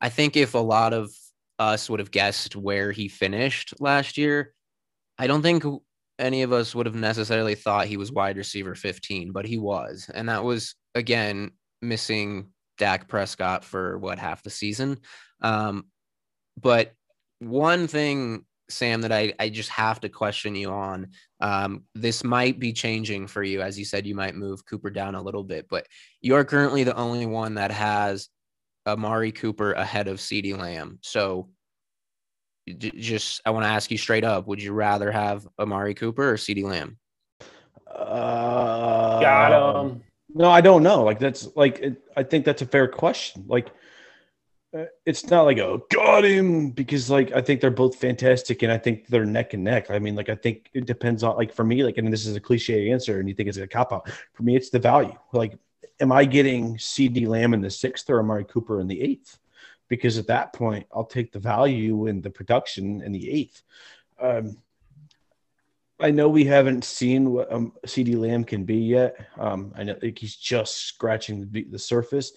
[0.02, 1.12] I think if a lot of
[1.60, 4.54] us would have guessed where he finished last year,
[5.18, 5.64] I don't think
[6.20, 10.10] any of us would have necessarily thought he was wide receiver 15, but he was.
[10.14, 11.52] And that was again
[11.82, 14.98] missing Dak Prescott for what half the season.
[15.42, 15.86] Um,
[16.60, 16.94] but
[17.40, 21.10] one thing Sam, that I, I just have to question you on.
[21.40, 23.62] Um, this might be changing for you.
[23.62, 25.88] As you said, you might move Cooper down a little bit, but
[26.22, 28.30] you are currently the only one that has
[28.88, 31.00] Amari Cooper ahead of CeeDee Lamb.
[31.02, 31.50] So
[32.78, 36.36] just, I want to ask you straight up would you rather have Amari Cooper or
[36.36, 36.98] CeeDee Lamb?
[37.88, 40.02] Uh, Got him.
[40.34, 41.04] No, I don't know.
[41.04, 43.46] Like, that's like, it, I think that's a fair question.
[43.48, 43.70] Like,
[45.06, 48.78] it's not like a got him because like I think they're both fantastic and I
[48.78, 49.90] think they're neck and neck.
[49.90, 52.36] I mean, like I think it depends on like for me, like and this is
[52.36, 54.10] a cliche answer and you think it's a cop out.
[54.34, 55.16] For me, it's the value.
[55.32, 55.58] Like,
[56.00, 59.38] am I getting CeeDee Lamb in the sixth or Amari Cooper in the eighth?
[59.88, 63.62] Because at that point, I'll take the value and the production in the eighth.
[64.20, 64.58] Um,
[66.00, 69.16] I know we haven't seen what um, CeeDee Lamb can be yet.
[69.38, 72.34] Um, I know like, he's just scratching the, the surface,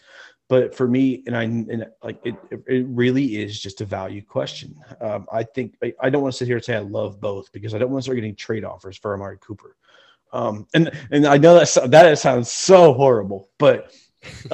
[0.49, 2.34] but for me and i and like it,
[2.66, 4.74] it really is just a value question.
[5.01, 7.53] Um, i think I, I, don't want to sit here and say i love both
[7.53, 9.76] because i don't want to start getting trade offers for amari cooper.
[10.32, 13.94] Um, and and i know that that sounds so horrible but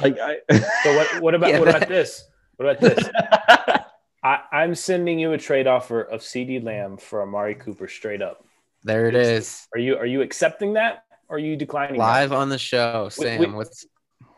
[0.01, 0.37] like i
[0.83, 2.25] so what what about yeah, what about this?
[2.57, 3.09] What about this?
[4.23, 8.45] I, i'm sending you a trade offer of CeeDee Lamb for amari cooper straight up.
[8.83, 9.67] There it is.
[9.73, 12.35] Are you are you accepting that or are you declining live that?
[12.35, 13.85] on the show sam we, we, what's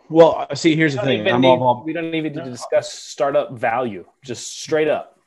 [0.10, 1.24] well, uh, see, here's the thing.
[1.24, 5.20] Need, all, we don't even need to discuss startup value, just straight up.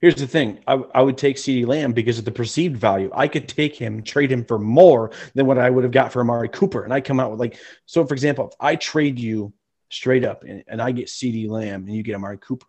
[0.00, 0.60] Here's the thing.
[0.66, 3.10] I, I would take CeeDee Lamb because of the perceived value.
[3.14, 6.20] I could take him, trade him for more than what I would have got for
[6.20, 6.84] Amari Cooper.
[6.84, 9.54] And I come out with like, so for example, if I trade you
[9.90, 12.66] straight up and, and I get CeeDee Lamb and you get Amari Cooper,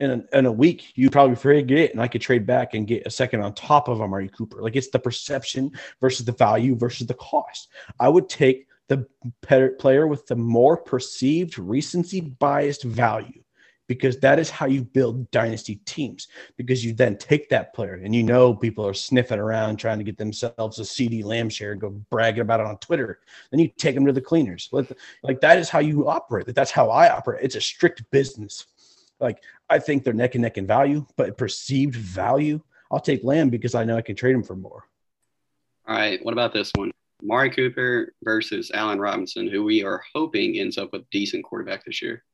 [0.00, 2.86] in a, in a week, you probably forget it, and I could trade back and
[2.86, 4.62] get a second on top of Amari Cooper.
[4.62, 7.68] Like it's the perception versus the value versus the cost.
[7.98, 9.06] I would take the
[9.42, 13.42] player with the more perceived recency biased value
[13.86, 18.14] because that is how you build dynasty teams because you then take that player and
[18.14, 21.80] you know people are sniffing around trying to get themselves a CeeDee Lamb share and
[21.80, 23.20] go bragging about it on Twitter.
[23.50, 24.68] Then you take them to the cleaners.
[25.22, 26.54] Like that is how you operate.
[26.54, 27.42] That's how I operate.
[27.42, 28.66] It's a strict business.
[29.20, 32.60] Like I think they're neck and neck in value, but perceived value,
[32.90, 34.84] I'll take Lamb because I know I can trade him for more.
[35.86, 36.22] All right.
[36.22, 36.92] What about this one?
[37.22, 42.00] Mari Cooper versus Allen Robinson, who we are hoping ends up with decent quarterback this
[42.00, 42.24] year.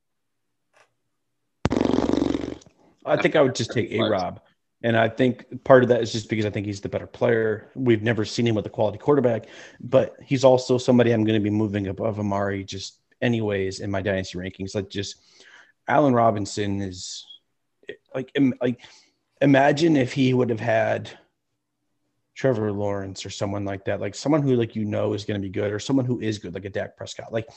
[3.07, 4.41] I think I would just take A Rob.
[4.83, 7.71] And I think part of that is just because I think he's the better player.
[7.75, 9.47] We've never seen him with a quality quarterback,
[9.81, 14.03] but he's also somebody I'm going to be moving above Amari just anyways in my
[14.03, 14.75] dynasty rankings.
[14.75, 15.17] Like just
[15.89, 17.25] Allen Robinson is
[18.15, 18.31] like
[18.61, 18.83] like
[19.41, 21.11] imagine if he would have had
[22.35, 25.47] Trevor Lawrence or someone like that, like someone who like you know is going to
[25.47, 27.33] be good or someone who is good, like a Dak Prescott.
[27.33, 27.49] Like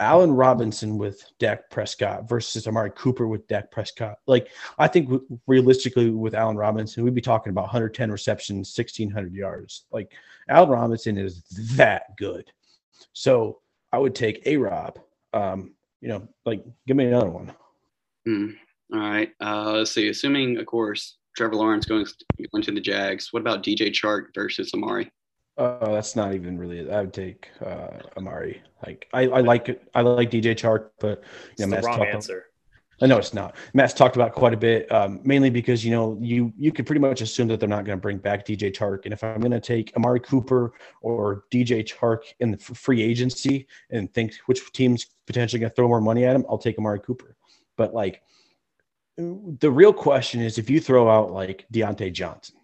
[0.00, 4.18] Allen Robinson with Dak Prescott versus Amari Cooper with Dak Prescott.
[4.26, 4.48] Like,
[4.78, 9.84] I think realistically with Allen Robinson, we'd be talking about 110 receptions, 1,600 yards.
[9.92, 10.10] Like,
[10.48, 11.42] Allen Robinson is
[11.76, 12.50] that good.
[13.12, 13.60] So
[13.92, 14.98] I would take A Rob.
[15.32, 17.52] Um, you know, like, give me another one.
[18.26, 18.50] Hmm.
[18.92, 19.30] All right.
[19.40, 20.08] Uh, let's see.
[20.08, 22.06] Assuming, of course, Trevor Lawrence going,
[22.52, 25.10] going to the Jags, what about DJ Chark versus Amari?
[25.56, 26.90] Uh, that's not even really.
[26.90, 28.60] I would take uh, Amari.
[28.84, 29.80] Like I, I like.
[29.94, 31.22] I like DJ Chark, but
[31.58, 32.38] you know, the wrong answer.
[32.38, 33.56] About, I know it's not.
[33.72, 37.00] Matt's talked about quite a bit, um, mainly because you know you you could pretty
[37.00, 39.52] much assume that they're not going to bring back DJ Chark, and if I'm going
[39.52, 40.72] to take Amari Cooper
[41.02, 45.86] or DJ Chark in the free agency and think which team's potentially going to throw
[45.86, 47.36] more money at him, I'll take Amari Cooper.
[47.76, 48.22] But like,
[49.16, 52.56] the real question is if you throw out like Diontae Johnson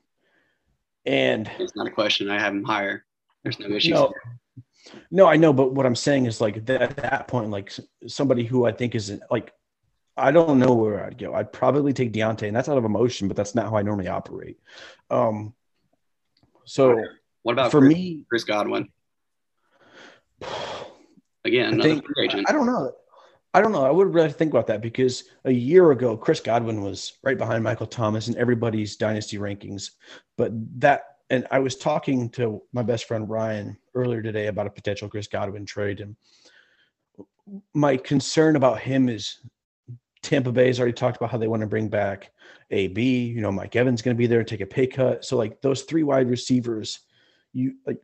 [1.07, 2.31] and it's not a question.
[2.31, 3.05] I have him higher.
[3.43, 3.93] There's no issues.
[3.93, 4.13] No,
[5.11, 7.73] no, I know, but what I'm saying is like that, at that point, like
[8.07, 9.53] somebody who I think is like,
[10.17, 11.35] I don't know where I'd go.
[11.35, 14.09] I'd probably take Diontae, and that's out of emotion, but that's not how I normally
[14.09, 14.59] operate.
[15.11, 15.55] Um,
[16.65, 17.03] so
[17.43, 18.89] what about for Chris, me, Chris Godwin?
[21.45, 22.05] Again, I, think,
[22.47, 22.93] I don't know.
[23.53, 23.85] I don't know.
[23.85, 27.65] I would really think about that because a year ago, Chris Godwin was right behind
[27.65, 29.91] Michael Thomas in everybody's dynasty rankings.
[30.37, 34.71] But that, and I was talking to my best friend Ryan earlier today about a
[34.71, 36.01] potential Chris Godwin trade.
[36.01, 36.15] And
[37.75, 39.41] my concern about him is
[40.23, 42.31] Tampa Bay has already talked about how they want to bring back
[42.71, 43.03] AB.
[43.03, 45.25] You know, Mike Evans going to be there and take a pay cut.
[45.25, 47.01] So, like, those three wide receivers,
[47.53, 47.99] you like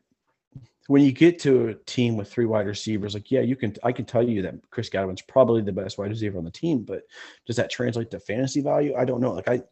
[0.88, 3.92] when you get to a team with three wide receivers, like yeah, you can I
[3.92, 7.02] can tell you that Chris Godwin's probably the best wide receiver on the team, but
[7.46, 8.94] does that translate to fantasy value?
[8.96, 9.32] I don't know.
[9.32, 9.62] Like I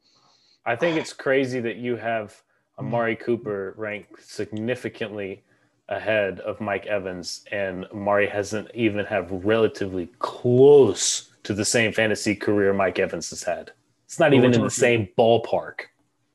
[0.67, 2.43] I think it's crazy that you have
[2.79, 3.21] Amari mm.
[3.21, 5.45] Cooper ranked significantly
[5.89, 12.35] ahead of Mike Evans, and Amari hasn't even have relatively close to the same fantasy
[12.35, 13.71] career Mike Evans has had.
[14.07, 15.81] It's not even in the same ballpark.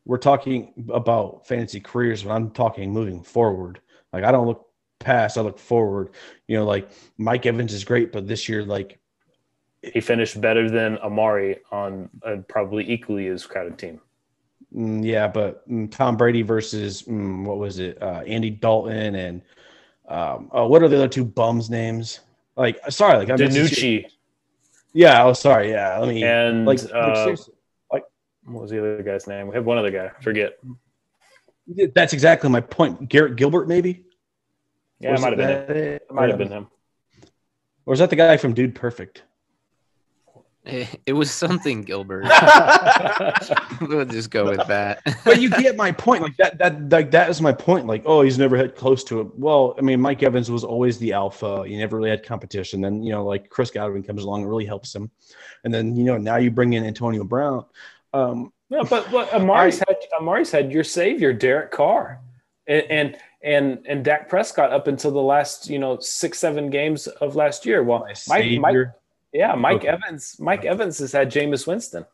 [0.06, 3.82] We're talking about fantasy careers, but I'm talking moving forward.
[4.14, 4.69] Like I don't look
[5.00, 6.12] past, I look forward.
[6.48, 9.00] You know, like Mike Evans is great, but this year, like
[9.82, 14.02] he finished better than Amari on a probably equally as crowded team.
[14.76, 18.02] Mm, yeah, but mm, Tom Brady versus mm, what was it?
[18.02, 19.42] Uh, Andy Dalton and
[20.08, 22.20] um, oh, what are the other two bums' names?
[22.56, 24.06] Like, sorry, like I'm DiNucci.
[24.94, 25.70] Yeah, oh, sorry.
[25.70, 27.36] Yeah, let me and like, uh,
[27.92, 28.04] like
[28.46, 29.48] what was the other guy's name?
[29.48, 30.12] We have one other guy.
[30.22, 30.58] Forget.
[31.94, 33.08] That's exactly my point.
[33.08, 34.04] Garrett Gilbert, maybe.
[35.00, 35.78] Yeah, it might have been him.
[35.78, 36.68] It might have been him.
[37.86, 39.24] Or is that the guy from Dude Perfect?
[41.06, 42.26] It was something Gilbert.
[43.82, 45.02] we'll just go with that.
[45.26, 46.22] but you get my point.
[46.22, 47.88] Like that, that, like that is my point.
[47.88, 49.40] Like, oh, he's never had close to it.
[49.40, 51.64] Well, I mean, Mike Evans was always the alpha.
[51.66, 52.82] He never really had competition.
[52.82, 55.10] Then you know, like Chris Godwin comes along and really helps him.
[55.64, 57.66] And then you know, now you bring in Antonio Brown.
[58.14, 62.22] Um, no, but but Amari's I, had Amari's had your savior, Derek Carr,
[62.68, 67.08] and, and and and Dak Prescott up until the last you know six seven games
[67.08, 67.84] of last year.
[67.84, 68.76] Well, Mike, Mike,
[69.34, 69.88] yeah, Mike okay.
[69.90, 72.06] Evans, Mike Evans has had Jameis Winston.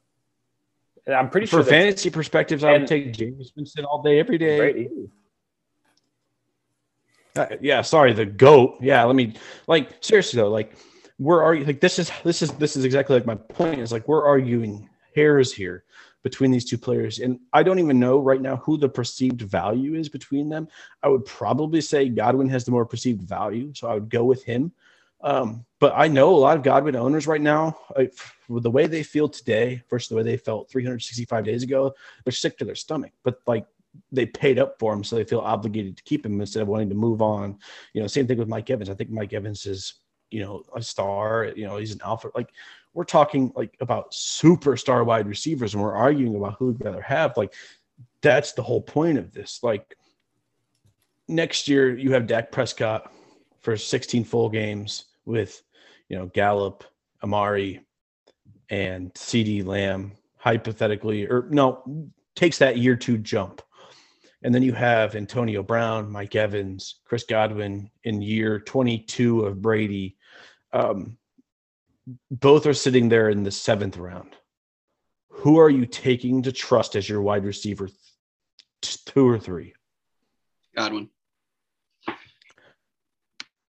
[1.07, 4.37] I'm pretty For sure for fantasy perspectives, I would take Jameis Winston all day, every
[4.37, 4.57] day.
[4.57, 4.89] Brady.
[7.35, 8.77] Uh, yeah, sorry, the goat.
[8.81, 9.33] Yeah, let me
[9.67, 10.75] like seriously though, like
[11.19, 14.07] we're arguing like this is this is this is exactly like my point is like
[14.07, 15.84] we're arguing hairs here
[16.25, 17.19] between these two players.
[17.19, 20.67] And I don't even know right now who the perceived value is between them.
[21.03, 23.71] I would probably say Godwin has the more perceived value.
[23.75, 24.71] So I would go with him.
[25.21, 28.11] Um, but I know a lot of Godwin owners right now, like,
[28.49, 32.31] with the way they feel today versus the way they felt 365 days ago, they're
[32.31, 33.11] sick to their stomach.
[33.23, 33.67] But like
[34.11, 36.89] they paid up for him, so they feel obligated to keep him instead of wanting
[36.89, 37.59] to move on.
[37.93, 38.89] You know, same thing with Mike Evans.
[38.89, 39.93] I think Mike Evans is,
[40.31, 41.53] you know, a star.
[41.55, 42.31] You know, he's an alpha.
[42.33, 42.49] Like
[42.95, 47.35] we're talking like about superstar wide receivers and we're arguing about who we'd rather have.
[47.35, 47.53] Like
[48.21, 49.59] that's the whole point of this.
[49.61, 49.97] Like
[51.27, 53.11] next year you have Dak Prescott
[53.59, 55.61] for 16 full games with,
[56.07, 56.85] you know, Gallup,
[57.21, 57.81] Amari,
[58.69, 63.61] and CeeDee Lamb, hypothetically, or no, takes that year two jump.
[64.41, 70.15] And then you have Antonio Brown, Mike Evans, Chris Godwin in year 22 of Brady.
[70.71, 71.17] Um,
[72.29, 74.35] both are sitting there in the seventh round.
[75.29, 77.89] Who are you taking to trust as your wide receiver,
[78.81, 79.73] two or three?
[80.75, 81.09] Godwin.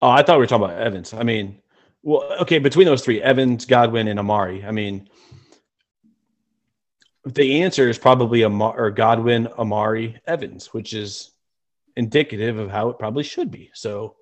[0.02, 1.14] Oh, I thought we were talking about Evans.
[1.14, 1.60] I mean,
[2.02, 4.64] well, okay, between those three, Evans, Godwin, and Amari.
[4.64, 5.08] I mean,
[7.24, 11.32] the answer is probably Amari or Godwin, Amari, Evans, which is
[11.96, 13.70] indicative of how it probably should be.
[13.74, 14.16] So,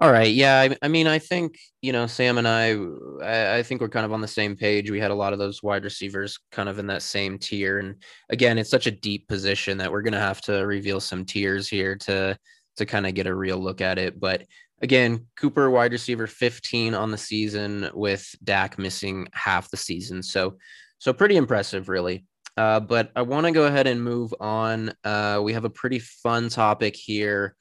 [0.00, 2.76] all right, yeah, I, I mean, I think you know, Sam and I,
[3.22, 4.90] I, I think we're kind of on the same page.
[4.90, 8.02] We had a lot of those wide receivers kind of in that same tier, and
[8.30, 11.96] again, it's such a deep position that we're gonna have to reveal some tiers here
[11.96, 12.38] to
[12.76, 14.44] to kind of get a real look at it, but
[14.82, 20.22] again, Cooper wide receiver 15 on the season with Dak missing half the season.
[20.22, 20.58] So,
[20.98, 22.26] so pretty impressive, really.
[22.56, 24.92] Uh, but I want to go ahead and move on.
[25.02, 27.56] Uh, we have a pretty fun topic here.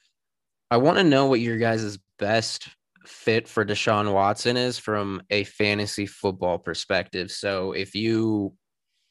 [0.70, 2.70] I want to know what your guys' best
[3.06, 7.32] fit for Deshaun Watson is from a fantasy football perspective.
[7.32, 8.54] So if you,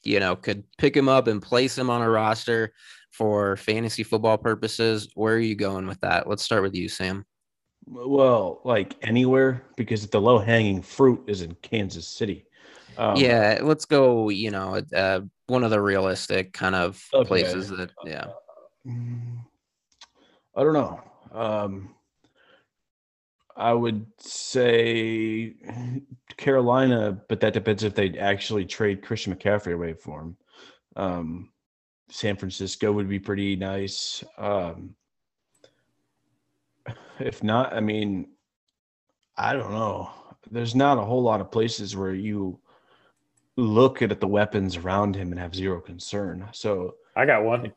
[0.03, 2.73] you know, could pick him up and place him on a roster
[3.11, 6.27] for fantasy football purposes, where are you going with that?
[6.27, 7.25] Let's start with you, Sam.
[7.85, 12.45] Well, like anywhere because the low hanging fruit is in Kansas City.
[12.97, 14.29] Um, yeah, let's go.
[14.29, 17.27] You know, uh, one of the realistic kind of okay.
[17.27, 18.27] places that, yeah.
[20.55, 21.01] I don't know.
[21.31, 21.95] Um,
[23.55, 25.53] I would say
[26.37, 30.37] Carolina, but that depends if they actually trade Christian McCaffrey away for him.
[30.95, 31.49] Um,
[32.09, 34.23] San Francisco would be pretty nice.
[34.37, 34.95] Um,
[37.19, 38.27] if not, I mean,
[39.37, 40.09] I don't know.
[40.51, 42.59] There's not a whole lot of places where you
[43.55, 46.49] look at the weapons around him and have zero concern.
[46.51, 47.71] So I got one.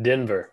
[0.00, 0.52] Denver.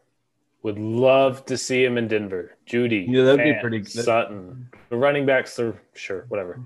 [0.64, 2.57] Would love to see him in Denver.
[2.66, 3.05] Jeudy.
[3.07, 3.89] Yeah, that'd be pretty good.
[3.91, 4.70] Sutton.
[4.89, 6.61] The running backs are sure, whatever.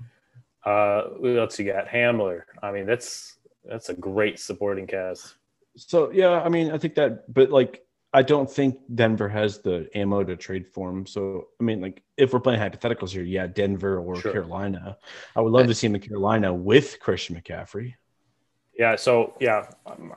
[0.64, 1.86] Uh what else you got?
[1.86, 2.42] Hamler.
[2.62, 5.34] I mean, that's that's a great supporting cast.
[5.76, 9.88] So yeah, I mean, I think that but like I don't think Denver has the
[9.94, 11.04] ammo to trade for him.
[11.04, 14.32] So, I mean, like if we're playing hypotheticals here, yeah, Denver or sure.
[14.32, 14.96] Carolina.
[15.36, 17.94] I would love to see him in Carolina with Christian McCaffrey.
[18.78, 18.96] Yeah.
[18.96, 19.68] So, yeah,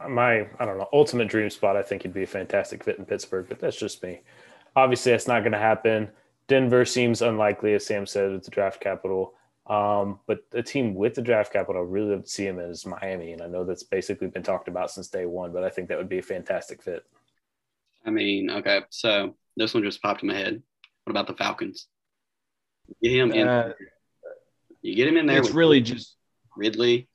[0.07, 3.05] my, I don't know, ultimate dream spot, I think he'd be a fantastic fit in
[3.05, 4.21] Pittsburgh, but that's just me.
[4.75, 6.09] Obviously, that's not going to happen.
[6.47, 9.33] Denver seems unlikely, as Sam said, it's the draft capital.
[9.67, 12.85] Um, but a team with the draft capital, I really love to see him as
[12.85, 13.31] Miami.
[13.31, 15.97] And I know that's basically been talked about since day one, but I think that
[15.97, 17.05] would be a fantastic fit.
[18.05, 20.61] I mean, okay, so this one just popped in my head.
[21.03, 21.87] What about the Falcons?
[23.01, 23.47] Get him in.
[23.47, 23.73] Uh,
[24.81, 25.37] you get him in there.
[25.37, 26.17] It's really just
[26.57, 27.07] Ridley.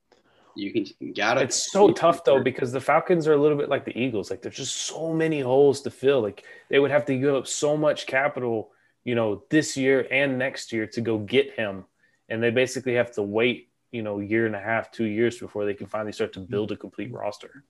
[0.57, 1.45] You can got it.
[1.45, 4.31] It's so tough though because the Falcons are a little bit like the Eagles.
[4.31, 6.23] Like there's just so many holes to fill.
[6.23, 8.71] Like they would have to give up so much capital,
[9.05, 11.85] you know, this year and next year to go get him,
[12.29, 15.67] and they basically have to wait, you know, year and a half, two years before
[15.67, 17.63] they can finally start to build a complete roster.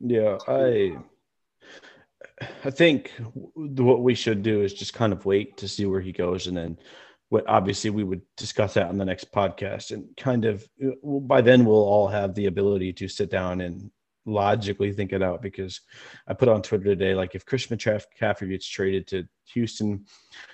[0.00, 0.98] Yeah, I
[2.64, 3.12] I think
[3.54, 6.56] what we should do is just kind of wait to see where he goes, and
[6.56, 6.78] then
[7.32, 11.40] what obviously we would discuss that on the next podcast, and kind of uh, by
[11.40, 13.90] then we'll all have the ability to sit down and
[14.26, 15.40] logically think it out.
[15.40, 15.80] Because
[16.28, 20.04] I put on Twitter today, like if Christian McCaffrey gets traded to Houston,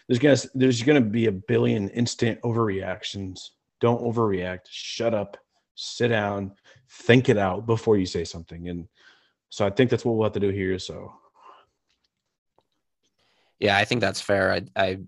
[0.06, 3.40] there's gonna there's gonna be a billion instant overreactions.
[3.80, 4.68] Don't overreact.
[4.70, 5.36] Shut up.
[5.74, 6.52] Sit down.
[6.88, 8.68] Think it out before you say something.
[8.68, 8.86] And
[9.50, 10.78] so I think that's what we'll have to do here.
[10.78, 11.12] So
[13.58, 14.52] yeah, I think that's fair.
[14.52, 14.98] I I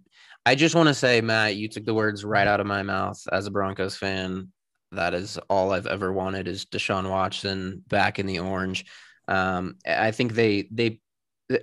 [0.46, 3.20] I just want to say, Matt, you took the words right out of my mouth
[3.30, 4.48] as a Broncos fan.
[4.92, 8.86] That is all I've ever wanted is Deshaun Watson back in the orange.
[9.28, 11.00] Um, I think they they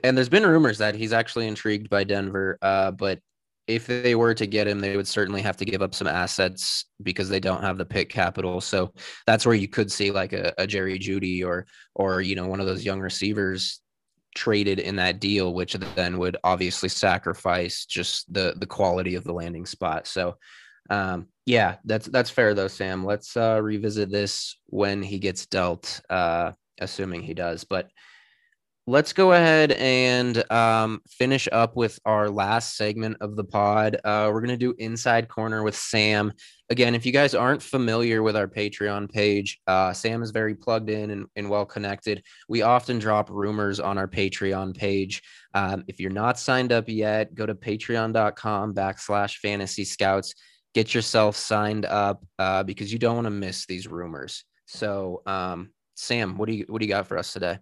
[0.03, 2.57] and there's been rumors that he's actually intrigued by Denver.
[2.61, 3.19] Uh, but
[3.67, 6.85] if they were to get him, they would certainly have to give up some assets
[7.03, 8.61] because they don't have the pick capital.
[8.61, 8.93] So
[9.25, 11.65] that's where you could see like a, a Jerry Jeudy or
[11.95, 13.81] or you know one of those young receivers
[14.37, 19.33] traded in that deal, which then would obviously sacrifice just the the quality of the
[19.33, 20.07] landing spot.
[20.07, 20.37] So
[20.89, 23.03] um, yeah, that's that's fair though, Sam.
[23.03, 27.63] Let's uh, revisit this when he gets dealt, uh, assuming he does.
[27.63, 27.89] But
[28.89, 33.97] let's go ahead and um, finish up with our last segment of the pod.
[34.05, 36.31] Uh, we're going to do Inside Corner with Sam.
[36.69, 40.89] Again, if you guys aren't familiar with our Patreon page, uh, Sam is very plugged
[40.89, 42.23] in and, and, well connected.
[42.47, 45.21] We often drop rumors on our Patreon page.
[45.53, 50.33] Um, if you're not signed up yet, go to patreon.com backslash fantasy scouts.
[50.73, 54.45] Get yourself signed up uh, because you don't want to miss these rumors.
[54.65, 57.57] So, um, Sam, what do you what do you got for us today?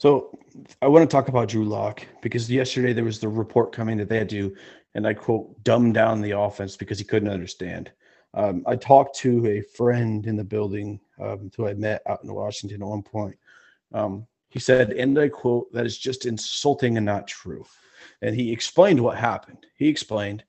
[0.00, 0.38] So
[0.80, 4.08] I want to talk about Drew Lock because yesterday there was the report coming that
[4.08, 4.56] they had to,
[4.94, 7.92] and I quote, dumb down the offense because he couldn't understand.
[8.32, 12.32] Um, I talked to a friend in the building um, who I met out in
[12.32, 13.36] Washington at one point.
[13.92, 17.66] Um, he said, and I quote, that is just insulting and not true.
[18.22, 19.66] And he explained what happened.
[19.76, 20.44] He explained,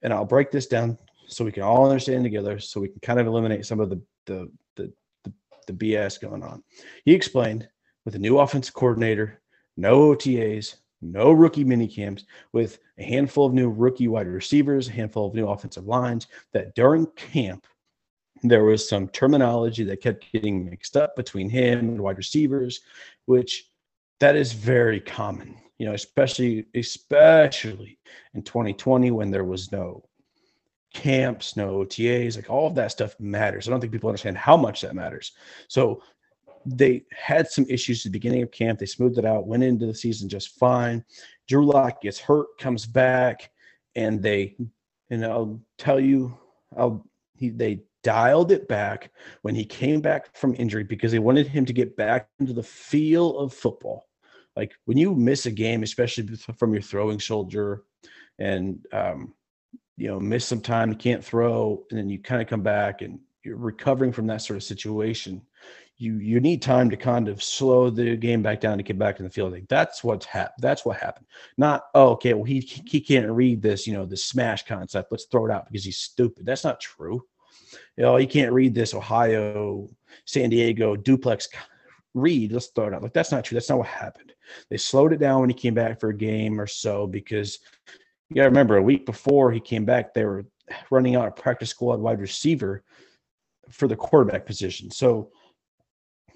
[0.00, 0.96] and I'll break this down
[1.26, 4.00] so we can all understand together so we can kind of eliminate some of the
[4.24, 4.90] the the,
[5.24, 5.32] the,
[5.66, 6.64] the BS going on.
[7.04, 7.68] He explained
[8.08, 9.38] with a new offensive coordinator,
[9.76, 14.92] no OTAs, no rookie mini camps, with a handful of new rookie wide receivers, a
[14.92, 17.66] handful of new offensive lines, that during camp,
[18.42, 22.80] there was some terminology that kept getting mixed up between him and wide receivers,
[23.26, 23.68] which
[24.20, 27.98] that is very common, you know, especially especially
[28.32, 30.02] in 2020 when there was no
[30.94, 33.68] camps, no OTAs, like all of that stuff matters.
[33.68, 35.32] I don't think people understand how much that matters.
[35.68, 36.00] So
[36.66, 38.78] they had some issues at the beginning of camp.
[38.78, 41.04] They smoothed it out, went into the season just fine.
[41.48, 43.50] Drew Lock gets hurt, comes back,
[43.94, 44.56] and they,
[45.10, 46.36] and I'll tell you,
[46.76, 47.04] I'll
[47.34, 49.10] he, they dialed it back
[49.42, 52.62] when he came back from injury because they wanted him to get back into the
[52.62, 54.06] feel of football.
[54.56, 57.84] Like when you miss a game, especially from your throwing shoulder,
[58.38, 59.34] and um,
[59.96, 63.02] you know miss some time, you can't throw, and then you kind of come back
[63.02, 65.40] and you're recovering from that sort of situation
[65.98, 69.18] you you need time to kind of slow the game back down to get back
[69.18, 69.52] in the field.
[69.52, 70.62] Like that's what's happened.
[70.62, 71.26] That's what happened.
[71.56, 72.34] Not oh, okay.
[72.34, 73.86] Well, he he can't read this.
[73.86, 75.10] You know, the smash concept.
[75.10, 76.46] Let's throw it out because he's stupid.
[76.46, 77.24] That's not true.
[77.96, 79.88] You know, he can't read this Ohio,
[80.24, 81.48] San Diego duplex
[82.14, 82.52] read.
[82.52, 83.02] Let's throw it out.
[83.02, 83.56] Like that's not true.
[83.56, 84.32] That's not what happened.
[84.70, 87.58] They slowed it down when he came back for a game or so because
[88.30, 90.46] you got to remember a week before he came back, they were
[90.90, 92.84] running out a practice squad wide receiver
[93.70, 94.90] for the quarterback position.
[94.90, 95.30] So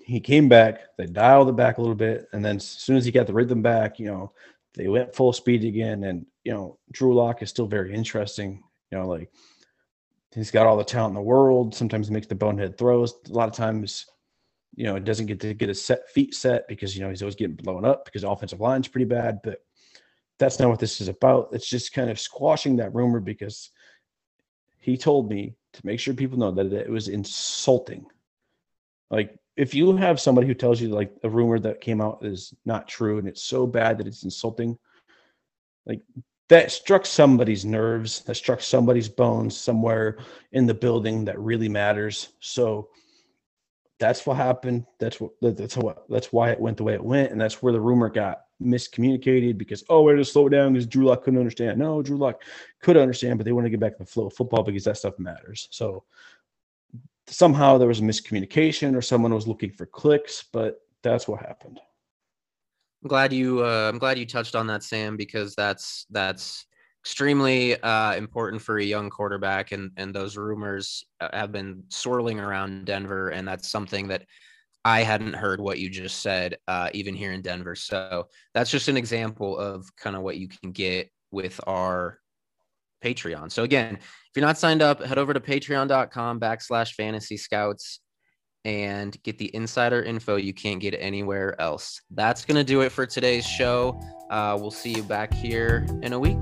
[0.04, 0.80] he came back.
[0.96, 3.32] They dialed it back a little bit, and then as soon as he got the
[3.32, 4.32] rhythm back, you know,
[4.74, 6.04] they went full speed again.
[6.04, 8.62] And you know, Drew Lock is still very interesting.
[8.90, 9.30] You know, like
[10.34, 11.74] he's got all the talent in the world.
[11.74, 13.14] Sometimes he makes the bonehead throws.
[13.28, 14.06] A lot of times,
[14.74, 17.22] you know, it doesn't get to get his set feet set because you know he's
[17.22, 19.40] always getting blown up because the offensive line's pretty bad.
[19.42, 19.62] But
[20.38, 21.50] that's not what this is about.
[21.52, 23.70] It's just kind of squashing that rumor because
[24.78, 28.06] he told me to make sure people know that it was insulting.
[29.10, 32.54] Like if you have somebody who tells you like a rumor that came out is
[32.64, 34.78] not true and it's so bad that it's insulting,
[35.86, 36.00] like
[36.48, 40.18] that struck somebody's nerves, that struck somebody's bones somewhere
[40.52, 42.30] in the building that really matters.
[42.40, 42.88] So
[43.98, 44.84] that's what happened.
[44.98, 47.72] That's what that's what that's why it went the way it went, and that's where
[47.72, 51.78] the rumor got miscommunicated because oh, we're to slow down because Drew Lock couldn't understand.
[51.78, 52.42] No, Drew Lock
[52.80, 54.96] could understand, but they want to get back to the flow of football because that
[54.96, 55.68] stuff matters.
[55.70, 56.04] So
[57.26, 61.80] somehow there was a miscommunication or someone was looking for clicks, but that's what happened.
[63.02, 66.66] I'm glad you uh, I'm glad you touched on that, Sam, because that's that's
[67.02, 72.38] extremely uh, important for a young quarterback, and and those rumors uh, have been swirling
[72.38, 74.24] around Denver, and that's something that
[74.84, 77.74] I hadn't heard what you just said, uh, even here in Denver.
[77.74, 82.18] So that's just an example of kind of what you can get with our
[83.02, 83.50] Patreon.
[83.50, 88.00] So again, if you're not signed up, head over to patreon.com backslash fantasy scouts
[88.64, 92.00] and get the insider info you can't get anywhere else.
[92.10, 94.00] That's going to do it for today's show.
[94.30, 96.38] Uh, we'll see you back here in a week.